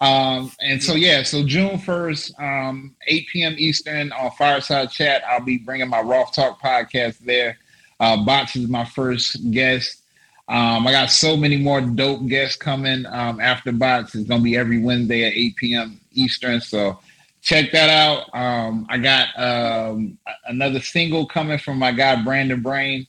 [0.00, 3.54] Um, and so, yeah, so June 1st, um, 8 p.m.
[3.58, 7.58] Eastern on Fireside Chat, I'll be bringing my Roth Talk podcast there.
[7.98, 10.02] Uh, Box is my first guest.
[10.48, 14.14] Um, I got so many more dope guests coming um, after Box.
[14.14, 16.00] It's going to be every Wednesday at 8 p.m.
[16.12, 16.60] Eastern.
[16.62, 16.98] So
[17.42, 18.34] check that out.
[18.34, 23.06] Um, I got um, another single coming from my guy, Brandon Brain.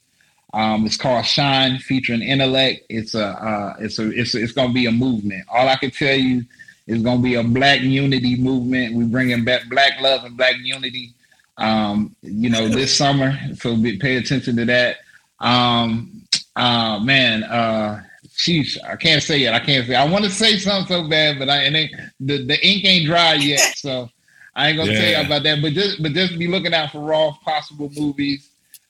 [0.54, 2.86] Um, it's called Shine, featuring Intellect.
[2.90, 5.46] It's a, uh, it's a, it's, a, it's going to be a movement.
[5.50, 6.44] All I can tell you
[6.92, 8.96] it's going to be a black unity movement.
[8.96, 11.14] We're bringing back black love and black unity,
[11.58, 13.38] um, you know, this summer.
[13.56, 14.98] So be, pay attention to that.
[15.40, 16.24] Um,
[16.58, 19.54] uh, man, uh, sheesh, I can't say it.
[19.54, 19.96] I can't say.
[19.96, 23.06] I want to say something so bad, but I and they, the the ink ain't
[23.06, 24.10] dry yet, so
[24.54, 25.00] I ain't gonna yeah.
[25.00, 25.62] tell you about that.
[25.62, 28.50] But just but just be looking out for raw possible movies,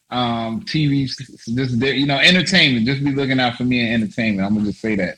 [0.10, 1.18] um, TVs,
[1.56, 2.88] just you know, entertainment.
[2.88, 4.48] Just be looking out for me in entertainment.
[4.48, 5.18] I'm gonna just say that.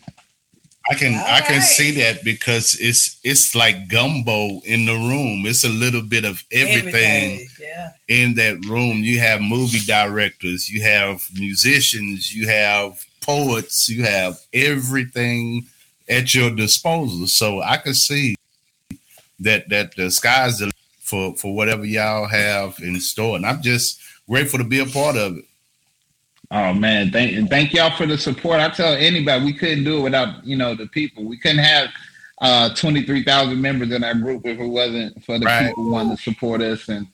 [0.91, 1.63] I can All I can right.
[1.63, 5.45] see that because it's it's like gumbo in the room.
[5.45, 7.91] It's a little bit of everything, Yeah.
[8.09, 8.97] in that room.
[8.97, 15.65] You have movie directors, you have musicians, you have poets, you have everything
[16.09, 17.27] at your disposal.
[17.27, 18.35] So I can see
[19.39, 24.01] that that the sky's the for for whatever y'all have in store, and I'm just
[24.27, 25.45] grateful to be a part of it.
[26.55, 28.59] Oh man, thank thank y'all for the support.
[28.59, 31.23] I tell anybody we couldn't do it without you know the people.
[31.23, 31.89] We couldn't have
[32.41, 35.69] uh, twenty three thousand members in our group if it wasn't for the right.
[35.69, 37.07] people wanting to support us and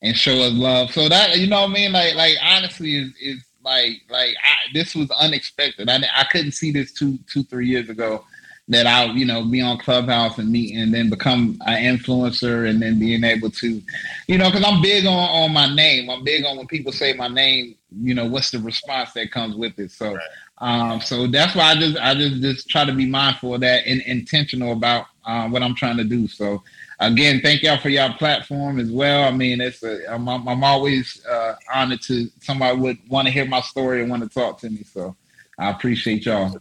[0.00, 0.92] and show us love.
[0.92, 4.72] So that you know what I mean, like like honestly is is like like I,
[4.72, 5.90] this was unexpected.
[5.90, 8.24] I I couldn't see this two two three years ago
[8.68, 12.82] that I'll, you know, be on Clubhouse and meet and then become an influencer and
[12.82, 13.80] then being able to,
[14.26, 16.10] you know, because I'm big on on my name.
[16.10, 19.54] I'm big on when people say my name, you know, what's the response that comes
[19.54, 19.92] with it.
[19.92, 20.20] So, right.
[20.58, 23.86] um, so that's why I just I just just try to be mindful of that
[23.86, 26.26] and intentional about uh, what I'm trying to do.
[26.26, 26.64] So,
[26.98, 29.24] again, thank y'all for y'all platform as well.
[29.24, 33.44] I mean, it's a, I'm, I'm always uh, honored to somebody would want to hear
[33.44, 34.82] my story and want to talk to me.
[34.82, 35.14] So,
[35.56, 36.56] I appreciate y'all.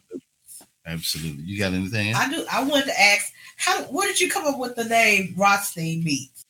[0.86, 1.44] Absolutely.
[1.44, 2.14] You got anything?
[2.16, 2.46] I do.
[2.52, 3.84] I wanted to ask, how?
[3.84, 6.46] Where did you come up with the name Rothstein Beats?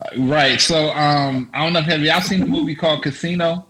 [0.00, 0.60] Uh, right.
[0.60, 3.68] So, um, I don't know if have y'all seen the movie called Casino.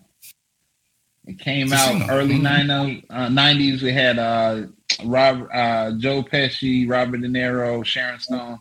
[1.26, 2.04] It came Casino.
[2.04, 3.36] out early mm-hmm.
[3.36, 3.82] 90s.
[3.82, 4.62] Uh, we had uh,
[5.04, 8.60] Rob, uh, Joe Pesci, Robert De Niro, Sharon Stone,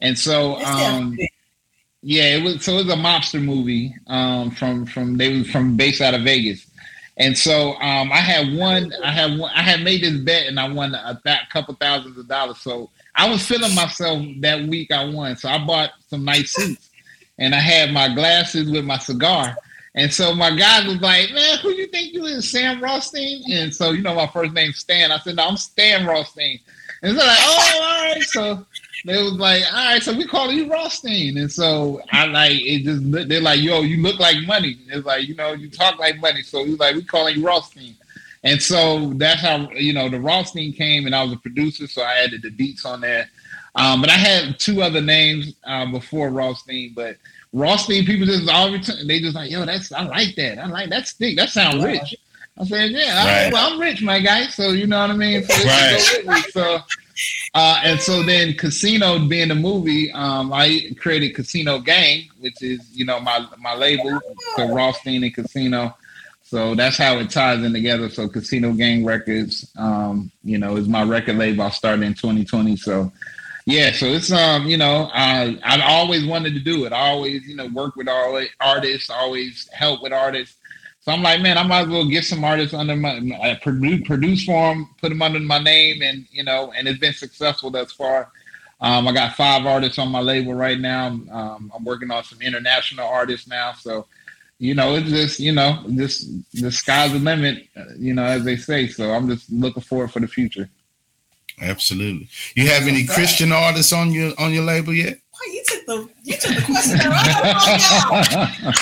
[0.00, 1.16] and so um,
[2.02, 5.76] yeah, it was so it was a mobster movie um, from from they was from
[5.76, 6.66] based out of Vegas.
[7.20, 10.58] And so um, I had one, I had one, I had made this bet and
[10.58, 12.58] I won a th- couple thousands of dollars.
[12.58, 15.36] So I was feeling myself that week I won.
[15.36, 16.88] So I bought some nice suits
[17.38, 19.54] and I had my glasses with my cigar.
[19.94, 23.42] And so my guy was like, man, who you think you is, Sam Rothstein?
[23.52, 25.12] And so, you know, my first name's Stan.
[25.12, 26.58] I said, no, I'm Stan Rothstein.
[27.02, 28.22] And they're like, oh, all right.
[28.22, 28.66] So
[29.04, 31.38] they was like, all right, so we call you Rothstein.
[31.38, 34.78] And so I like it just they're like, yo, you look like money.
[34.88, 36.42] It's like, you know, you talk like money.
[36.42, 37.96] So he's like, we calling you Rothstein.
[38.42, 42.02] And so that's how, you know, the Rothstein came and I was a producer, so
[42.02, 43.28] I added the beats on there.
[43.74, 47.16] Um, but I had two other names um, before Rothstein, but
[47.52, 50.58] Rothstein people just always they just like, yo, that's I like that.
[50.58, 51.36] I like that stick.
[51.36, 52.16] That sounds rich.
[52.60, 53.46] I said, yeah, right.
[53.46, 54.46] I, well, I'm rich, my guy.
[54.48, 55.42] So you know what I mean.
[55.44, 56.44] So, right.
[56.50, 56.78] so
[57.54, 62.80] uh, and so then Casino being the movie, um, I created Casino Gang, which is
[62.92, 64.20] you know my my label,
[64.56, 65.96] so Rothstein and Casino.
[66.42, 68.08] So that's how it ties in together.
[68.08, 71.62] So Casino Gang Records, um, you know, is my record label.
[71.62, 72.76] I started in 2020.
[72.76, 73.12] So
[73.66, 76.92] yeah, so it's um, you know, I I always wanted to do it.
[76.92, 80.56] I always, you know, work with all artists, always help with artists.
[81.00, 84.06] So I'm like, man, I might as well get some artists under my uh, produce,
[84.06, 87.70] produce for them, put them under my name, and you know, and it's been successful
[87.70, 88.30] thus far.
[88.82, 91.06] Um, I got five artists on my label right now.
[91.06, 94.06] Um, I'm working on some international artists now, so
[94.58, 98.44] you know, it's just you know, just the sky's the limit, uh, you know, as
[98.44, 98.86] they say.
[98.88, 100.68] So I'm just looking forward for the future.
[101.62, 102.28] Absolutely.
[102.54, 105.18] You have any Christian artists on your on your label yet?
[105.46, 107.44] You took the you took the question right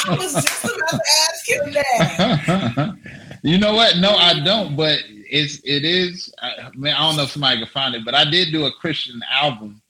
[0.06, 1.00] I was just about to
[1.30, 2.98] ask him that.
[3.42, 3.98] You know what?
[3.98, 4.76] No, I don't.
[4.76, 6.32] But it's it is.
[6.40, 8.72] I, mean, I don't know if somebody can find it, but I did do a
[8.72, 9.80] Christian album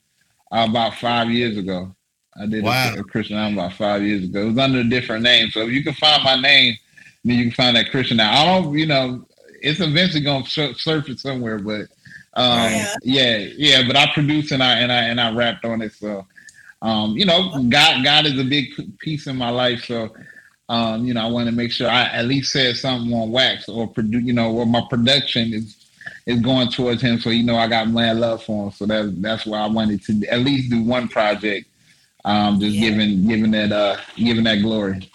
[0.51, 1.93] uh, about five years ago.
[2.39, 2.93] I did wow.
[2.95, 4.43] a, a, Christian album about five years ago.
[4.43, 5.49] It was under a different name.
[5.49, 6.77] So if you can find my name,
[7.25, 8.17] then you can find that Christian.
[8.17, 8.77] Now I don't.
[8.77, 9.25] You know,
[9.61, 11.87] it's eventually going to surface somewhere, but.
[12.35, 12.95] Um, yeah.
[13.01, 15.93] yeah, yeah, but I produced and I and I and I rapped on it.
[15.93, 16.25] So
[16.81, 18.69] um, you know, God, God is a big
[18.99, 19.85] piece in my life.
[19.85, 20.15] So,
[20.69, 23.67] um, you know, I want to make sure I at least said something on wax
[23.67, 25.75] or produce, you know, or my production is
[26.25, 27.19] is going towards him.
[27.19, 28.71] So, you know, I got mad love for him.
[28.71, 31.67] So that that's why I wanted to at least do one project,
[32.23, 32.89] um, just yeah.
[32.89, 35.09] giving giving that uh giving that glory.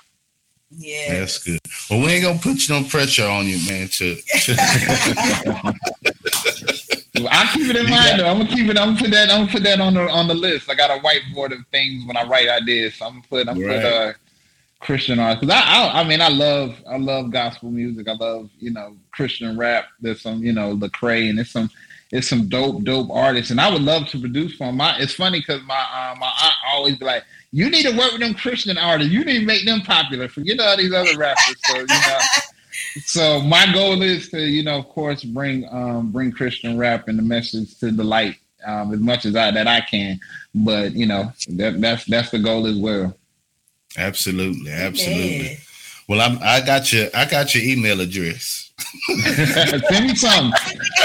[0.76, 1.60] Yeah, that's good.
[1.88, 3.86] Well, we ain't gonna put no pressure on you, man.
[3.88, 5.74] To, to
[7.16, 8.26] I keep it in mind though.
[8.26, 8.76] I'm gonna keep it.
[8.76, 9.30] I'm gonna put that.
[9.30, 10.68] I'm gonna put that on the on the list.
[10.68, 12.96] I got a whiteboard of things when I write ideas.
[12.96, 13.48] So I'm gonna put.
[13.48, 13.82] I'm right.
[13.82, 14.12] put uh,
[14.80, 18.08] Christian art because I, I, I mean I love I love gospel music.
[18.08, 19.86] I love you know Christian rap.
[20.00, 21.70] There's some you know Lecrae and it's some
[22.10, 24.76] it's some dope dope artists and I would love to produce for them.
[24.76, 28.12] My it's funny because my uh, my aunt always be like, you need to work
[28.12, 29.12] with them Christian artists.
[29.12, 30.28] You need to make them popular.
[30.28, 31.56] Forget all these other rappers.
[31.64, 32.18] So you know
[33.04, 37.18] so my goal is to, you know, of course, bring um, bring Christian rap and
[37.18, 38.36] the message to the light
[38.66, 40.20] um, as much as I that I can.
[40.54, 43.16] But you know, that, that's that's the goal as well.
[43.96, 45.50] Absolutely, absolutely.
[45.50, 45.56] Yeah.
[46.08, 48.72] Well, I'm, I got your I got your email address.
[49.88, 50.52] Send me some.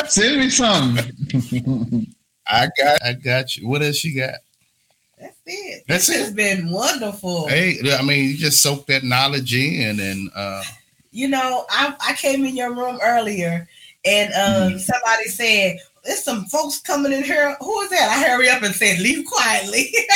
[0.08, 0.98] Send me some.
[2.48, 3.68] I got I got you.
[3.68, 4.36] What else you got?
[5.20, 5.84] That's it.
[5.88, 6.20] That's this it.
[6.20, 7.48] has been wonderful.
[7.48, 10.64] Hey, I mean, you just soak that knowledge in and uh
[11.12, 13.68] you know, I, I came in your room earlier
[14.06, 14.78] and um, mm-hmm.
[14.78, 17.56] somebody said, there's some folks coming in here.
[17.60, 18.10] Who is that?
[18.10, 19.94] I hurry up and said, leave quietly.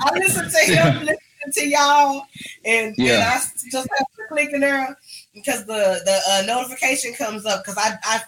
[0.00, 2.22] I listen to him, listen to y'all,
[2.64, 3.14] and, yeah.
[3.14, 4.96] and I just have to click in there
[5.34, 8.20] because the the uh, notification comes up because I I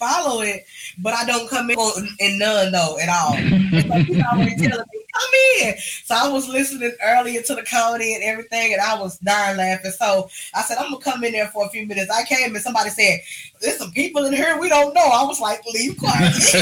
[0.00, 0.64] follow it,
[0.98, 1.76] but I don't come in
[2.18, 3.34] in none though at all.
[3.36, 5.30] It's like he's always telling me, come
[5.60, 5.74] in.
[6.04, 9.92] So I was listening earlier to the comedy and everything, and I was dying laughing.
[9.92, 12.10] So I said, I'm gonna come in there for a few minutes.
[12.10, 13.20] I came and somebody said,
[13.60, 15.04] There's some people in here we don't know.
[15.04, 16.60] I was like, leave quietly.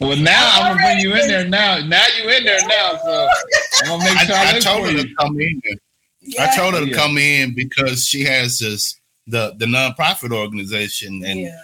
[0.00, 1.78] well now I'm, I'm gonna bring you in there now.
[1.86, 2.96] Now you in there now.
[3.02, 3.28] So
[3.82, 5.60] I'm gonna make sure I, I, I told her to come in.
[6.20, 6.48] Yeah.
[6.50, 6.96] I told her to yeah.
[6.96, 11.60] come in because she has this the the nonprofit organization, and yeah.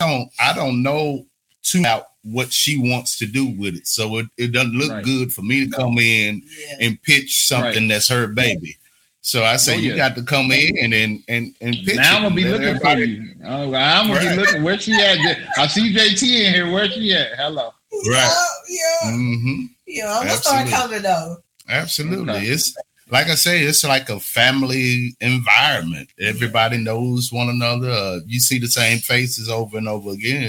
[0.00, 1.26] I don't I don't know
[1.62, 3.86] too about what she wants to do with it.
[3.86, 5.04] So it, it doesn't look right.
[5.04, 6.76] good for me to come in yeah.
[6.80, 7.88] and pitch something right.
[7.88, 8.76] that's her baby.
[9.22, 11.96] So I say oh, you got to come in and and and, and pitch.
[11.96, 13.16] Now I'm gonna be looking everybody.
[13.16, 13.34] for you.
[13.44, 14.30] I'm gonna right.
[14.30, 14.62] be looking.
[14.62, 15.18] Where she at?
[15.58, 16.72] I see JT in here.
[16.72, 17.36] Where she at?
[17.36, 17.72] Hello.
[18.08, 18.46] Right.
[18.68, 19.10] Yeah.
[19.10, 19.64] Mm-hmm.
[19.86, 20.12] Yeah.
[20.12, 21.38] I'm gonna start coming though.
[21.68, 22.34] Absolutely.
[22.34, 22.46] Okay.
[22.46, 22.74] It's
[23.10, 26.10] like I say, it's like a family environment.
[26.20, 27.90] Everybody knows one another.
[27.90, 30.48] Uh, you see the same faces over and over again.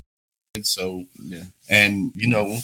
[0.61, 1.43] So, yeah.
[1.69, 2.59] and you know,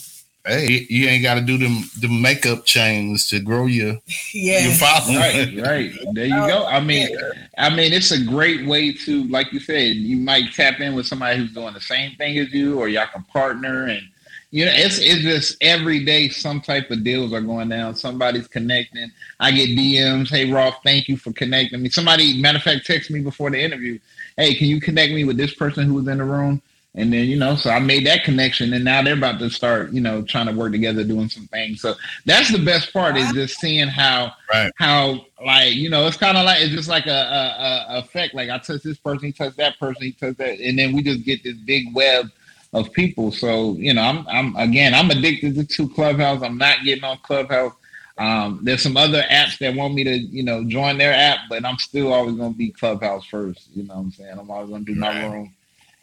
[0.46, 3.98] hey, you ain't got to do them the makeup chains to grow your
[4.34, 5.18] yeah your following.
[5.18, 5.91] Right, right.
[6.14, 6.66] There you go.
[6.66, 7.18] I mean,
[7.58, 11.06] I mean, it's a great way to, like you said, you might tap in with
[11.06, 14.08] somebody who's doing the same thing as you, or y'all can partner and
[14.56, 17.93] you know, it's it's just every day some type of deals are going down.
[17.93, 19.12] Somebody's connecting.
[19.38, 20.30] I get DMs.
[20.30, 21.89] Hey, Rolf, thank you for connecting me.
[21.89, 23.99] Somebody, matter of fact, text me before the interview.
[24.38, 26.62] Hey, can you connect me with this person who was in the room?
[26.93, 29.91] And then, you know, so I made that connection and now they're about to start,
[29.91, 31.82] you know, trying to work together doing some things.
[31.82, 31.95] So
[32.26, 34.72] that's the best part is just seeing how Right.
[34.78, 38.34] how like, you know, it's kind of like it's just like a, a, a effect.
[38.34, 41.03] Like I touch this person, he touched that person, he touched that, and then we
[41.03, 42.32] just get this big web
[42.76, 43.32] of people.
[43.32, 46.44] So, you know, I'm I'm again I'm addicted to Clubhouse.
[46.44, 47.74] I'm not getting on Clubhouse.
[48.18, 51.66] Um, there's some other apps that want me to, you know, join their app, but
[51.66, 53.70] I'm still always gonna be Clubhouse first.
[53.74, 54.38] You know what I'm saying?
[54.40, 55.32] I'm always gonna do my Right.
[55.32, 55.54] room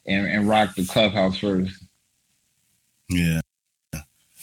[0.07, 1.75] and, and rock the Clubhouse first.
[3.09, 3.41] Yeah.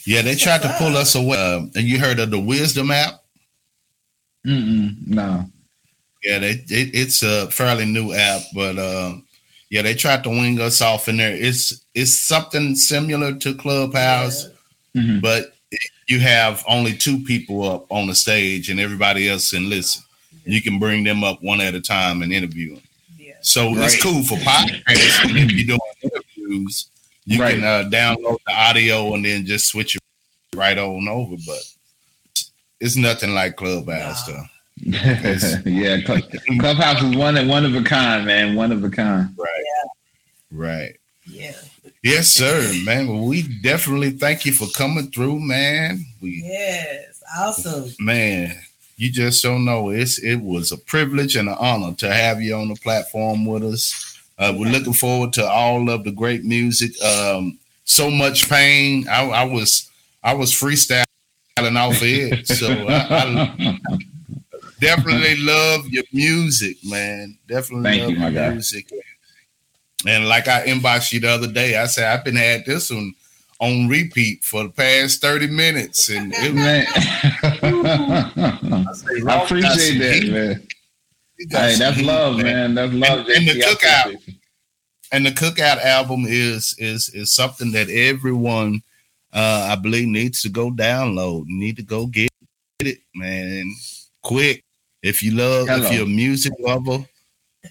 [0.06, 1.36] Yeah, they tried to pull us away.
[1.36, 3.22] Uh, and you heard of the Wisdom app?
[4.46, 5.44] Mm-mm, no.
[6.22, 9.14] Yeah, they, it, it's a fairly new app, but uh,
[9.70, 11.34] yeah, they tried to wing us off in there.
[11.34, 14.48] It's it's something similar to Clubhouse,
[14.96, 15.20] Mhm.
[15.22, 15.54] but
[16.08, 20.02] you have only two people up on the stage, and everybody else can listen.
[20.44, 22.82] You can bring them up one at a time and interview them.
[23.18, 23.34] Yeah.
[23.42, 23.84] So Right.
[23.92, 25.24] it's cool for podcasts.
[25.24, 26.86] and if you're doing interviews,
[27.26, 27.54] you Right.
[27.54, 30.02] can uh, download the audio and then just switch it
[30.56, 31.36] right on over.
[31.46, 31.62] But
[32.80, 34.34] it's nothing like Clubhouse, Nah.
[34.34, 34.44] though.
[35.66, 36.22] yeah, Cl-
[36.58, 38.54] Clubhouse is one one of a kind, man.
[38.56, 39.28] One of a kind.
[39.36, 39.64] Right.
[40.50, 40.96] Right.
[41.26, 41.52] Yeah.
[42.02, 43.08] Yes, sir, man.
[43.08, 46.04] Well, we definitely thank you for coming through, man.
[46.20, 47.22] We Yes.
[47.38, 47.90] Awesome.
[48.00, 48.58] man,
[48.96, 49.90] you just don't know.
[49.90, 53.62] It's it was a privilege and an honor to have you on the platform with
[53.62, 54.18] us.
[54.38, 56.90] Uh, we're looking forward to all of the great music.
[57.02, 59.06] Um, so much pain.
[59.08, 59.90] I, I was
[60.24, 61.04] I was freestyling
[61.58, 63.78] off it, so I, I
[64.80, 67.38] definitely love your music, man.
[67.46, 68.50] Definitely Thank love you, my your guy.
[68.52, 68.90] music.
[70.06, 73.12] And like I inboxed you the other day, I said I've been had this one
[73.60, 76.08] on repeat for the past 30 minutes.
[76.08, 76.86] And it man.
[76.92, 80.32] I say, I appreciate that, heat.
[80.32, 80.66] man.
[81.50, 82.74] Hey, that's heat, love, man.
[82.74, 83.28] That's love.
[83.28, 83.62] and the JT.
[83.62, 84.34] I cookout.
[85.12, 88.82] And the cookout album is is is something that everyone
[89.32, 91.44] uh I believe needs to go download.
[91.46, 92.30] Need to go get
[92.80, 93.70] it, man.
[94.22, 94.62] Quick.
[95.02, 95.86] If you love Hello.
[95.86, 97.04] if you're a music lover,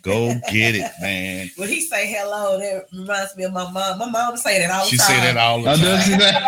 [0.02, 1.50] go get it, man.
[1.58, 4.00] When he say hello, that reminds me of my mom.
[4.00, 5.08] My mom say that all the She time.
[5.08, 6.12] She say that all the Oh, does time.
[6.12, 6.42] she that?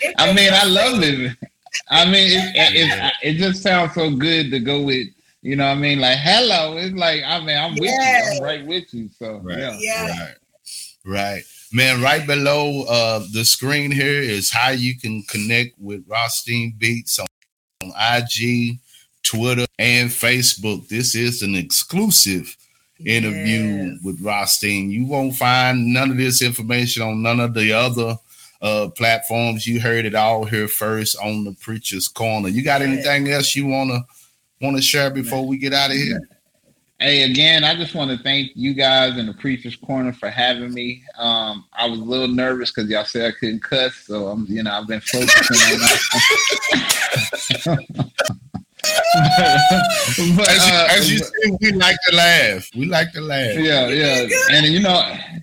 [0.00, 1.36] It I mean, I love me- it.
[1.90, 5.08] I mean, it, it, it, it just sounds so good to go with.
[5.42, 5.98] You know what I mean?
[5.98, 6.76] Like, hello.
[6.76, 8.36] It's like, I mean, I'm with you.
[8.36, 9.10] I'm right with you.
[9.18, 9.58] So, Right.
[9.58, 9.76] yeah.
[9.80, 10.08] Yeah.
[10.08, 10.34] Right.
[11.04, 11.42] Right.
[11.72, 17.18] Man, right below uh the screen here is how you can connect with Rothstein Beats
[17.18, 17.26] on,
[17.82, 18.78] on IG,
[19.24, 20.88] Twitter, and Facebook.
[20.88, 22.56] This is an exclusive
[23.04, 23.98] interview Yes.
[24.04, 24.90] with Rothstein.
[24.90, 28.16] You won't find none of this information on none of the other
[28.62, 29.66] uh platforms.
[29.66, 32.48] You heard it all here first on the Preacher's Corner.
[32.48, 32.86] You got Yeah.
[32.88, 34.04] anything else you wanna
[34.60, 36.20] wanna share before we get out of here?
[37.00, 40.72] Hey, again, I just want to thank you guys in the Preacher's Corner for having
[40.72, 41.02] me.
[41.18, 44.62] Um, I was a little nervous because y'all said I couldn't cuss, so I'm, you
[44.62, 45.80] know, I've been focusing on
[47.66, 48.10] that.
[50.36, 52.68] but, As, you- uh, as you see, we like to laugh.
[52.76, 53.56] We like to laugh.
[53.58, 54.96] yeah, yeah, and you know,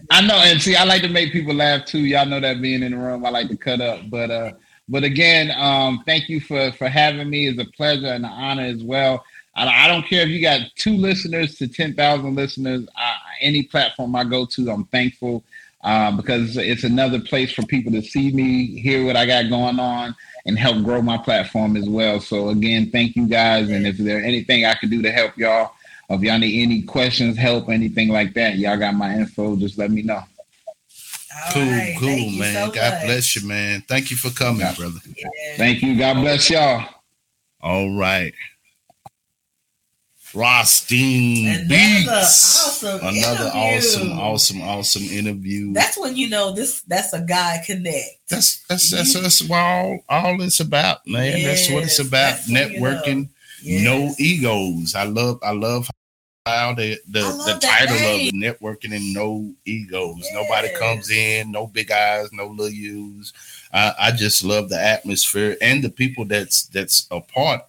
[0.09, 1.99] I know, and see, I like to make people laugh too.
[1.99, 4.09] Y'all know that being in the room, I like to cut up.
[4.09, 4.51] But, uh,
[4.89, 7.47] but again, um, thank you for for having me.
[7.47, 9.23] It's a pleasure and an honor as well.
[9.55, 12.87] I, I don't care if you got two listeners to ten thousand listeners.
[12.95, 15.43] I, any platform I go to, I'm thankful
[15.83, 19.79] uh, because it's another place for people to see me, hear what I got going
[19.79, 20.15] on,
[20.45, 22.19] and help grow my platform as well.
[22.19, 23.69] So again, thank you guys.
[23.69, 25.73] And if there anything I can do to help y'all,
[26.09, 29.55] if y'all need any questions, help, anything like that, y'all got my info.
[29.55, 30.15] Just let me know.
[31.33, 31.95] All Cool, right.
[31.97, 32.53] cool, Thank man.
[32.53, 33.05] so God much.
[33.05, 33.83] bless you, man.
[33.87, 34.75] Thank you for coming, Yeah.
[34.75, 34.99] brother.
[35.15, 35.29] Yeah.
[35.55, 35.97] Thank you.
[35.97, 36.85] God bless y'all.
[37.61, 38.33] All right.
[40.33, 42.07] Rothstein Beats.
[42.07, 43.59] awesome Another interview.
[43.59, 45.73] awesome, awesome, awesome interview.
[45.73, 46.81] That's when you know this.
[46.81, 48.05] That's a guy connect.
[48.29, 51.43] that's that's that's, that's what all, all it's about, man.
[51.43, 52.39] that's what it's about.
[52.39, 52.69] what you know.
[52.69, 53.29] Networking,
[53.63, 53.83] Yes.
[53.83, 54.95] no egos.
[54.95, 55.87] I love I love
[56.47, 58.29] how the the, the title name.
[58.29, 60.27] of it, networking and no egos.
[60.33, 63.33] Nobody comes in, no big eyes, no little U's.
[63.71, 67.61] I, I just love the atmosphere and the people that's that's a part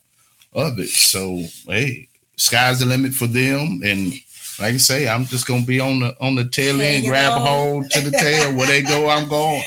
[0.54, 0.88] of it.
[0.88, 2.08] So hey,
[2.42, 3.80] sky's the limit for them.
[3.84, 4.12] And
[4.58, 7.44] like I say, I'm just gonna be on the on the tail end, grab a
[7.44, 8.54] hold to the tail.
[8.54, 9.62] Where they go, I'm going.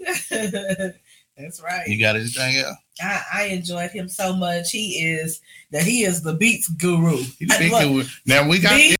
[1.36, 1.86] That's right.
[1.88, 2.76] You got anything else?
[3.00, 4.70] I, I enjoyed him so much.
[4.70, 5.40] He is
[5.72, 7.18] that he is the beats guru.
[7.38, 8.96] You I think look, it would- now we got Beat-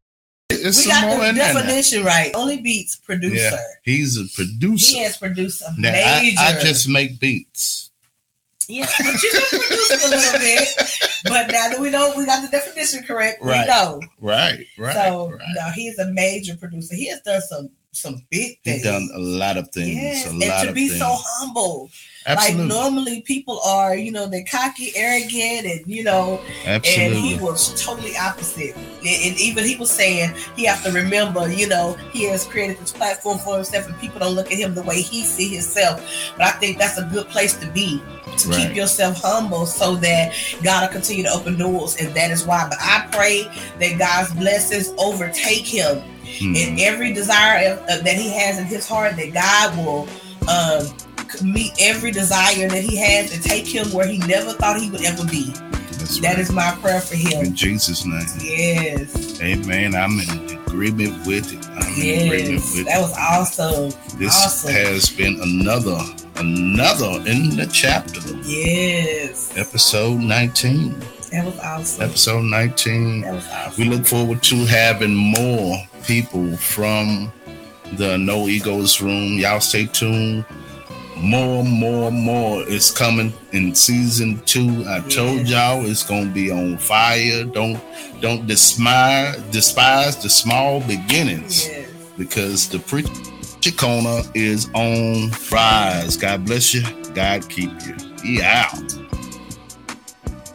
[0.51, 1.53] it's we some got more the there.
[1.55, 2.33] definition right.
[2.35, 3.37] Only beats producer.
[3.37, 4.97] Yeah, he's a producer.
[4.97, 6.35] He has produced a Now, I.
[6.39, 7.91] I just make beats.
[8.69, 10.69] Yeah, but you can produce a little bit.
[11.25, 13.61] But now that we know we got the definition correct, Right.
[13.61, 14.01] we know.
[14.21, 15.41] Right, right, so right.
[15.57, 16.95] no, he's a major producer.
[16.95, 18.83] He has done some some big things.
[18.83, 19.95] He's done a lot of things.
[19.95, 20.99] Yes, a and to be things.
[21.01, 21.89] so humble.
[22.27, 27.05] Absolutely, Like normally people are, you know, they're cocky, arrogant, and you know, absolutely.
[27.05, 28.75] and he was totally opposite.
[28.75, 32.79] And, and even he was saying he has to remember, you know, he has created
[32.79, 36.03] this platform for himself, and people don't look at him the way he see himself.
[36.37, 38.03] But I think that's a good place to be
[38.39, 38.69] to Right.
[38.69, 40.33] keep yourself humble, so that
[40.63, 42.67] God will continue to open doors, and that is why.
[42.69, 43.49] But I pray
[43.81, 46.03] that God's blessings overtake him
[46.39, 46.57] Hmm.
[46.57, 50.09] and every desire uh, that he has in his heart, that God will
[50.49, 50.87] um,
[51.43, 55.05] meet every desire that he has and take him where he never thought he would
[55.05, 55.53] ever be.
[55.93, 56.39] That's That right.
[56.39, 57.45] is my prayer for him.
[57.47, 58.27] in Jesus' name.
[58.41, 59.95] Yes, Amen.
[59.95, 61.65] I'm in agreement with it.
[61.69, 63.03] I'm in agreement yes, with that it.
[63.03, 63.91] was awesome.
[64.19, 64.73] This awesome.
[64.73, 65.99] has been another,
[66.49, 70.99] another in the chapter, Yes, episode 19.
[71.33, 72.03] that was awesome.
[72.05, 73.21] Episode 19.
[73.23, 73.83] That was awesome.
[73.91, 75.77] We look forward to having more
[76.07, 77.33] people from
[77.95, 79.39] the No Egos room.
[79.39, 80.45] Y'all stay tuned.
[81.17, 84.85] More, more, more is coming in season two.
[84.89, 87.45] I told y'all it's gonna be on fire.
[87.45, 87.81] Don't
[88.21, 91.89] don't despise despise the small beginnings Yes.
[92.19, 93.13] because the preacher
[93.73, 96.17] corner is on rise.
[96.17, 96.83] God bless you.
[97.15, 97.97] God keep you.
[98.23, 99.05] He out.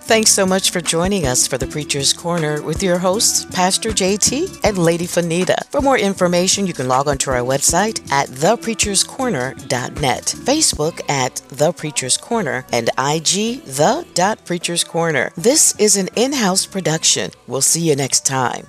[0.09, 4.61] Thanks so much for joining us for the Preacher's Corner with your hosts, Pastor JT
[4.63, 5.63] and Lady Fanita.
[5.69, 11.71] For more information, you can log on to our website at thepreacherscorner.net, Facebook at The
[11.73, 15.31] Preacher's Corner, and IG The Preacher's Corner.
[15.37, 17.29] This is an in house production.
[17.45, 18.65] We'll see you next time.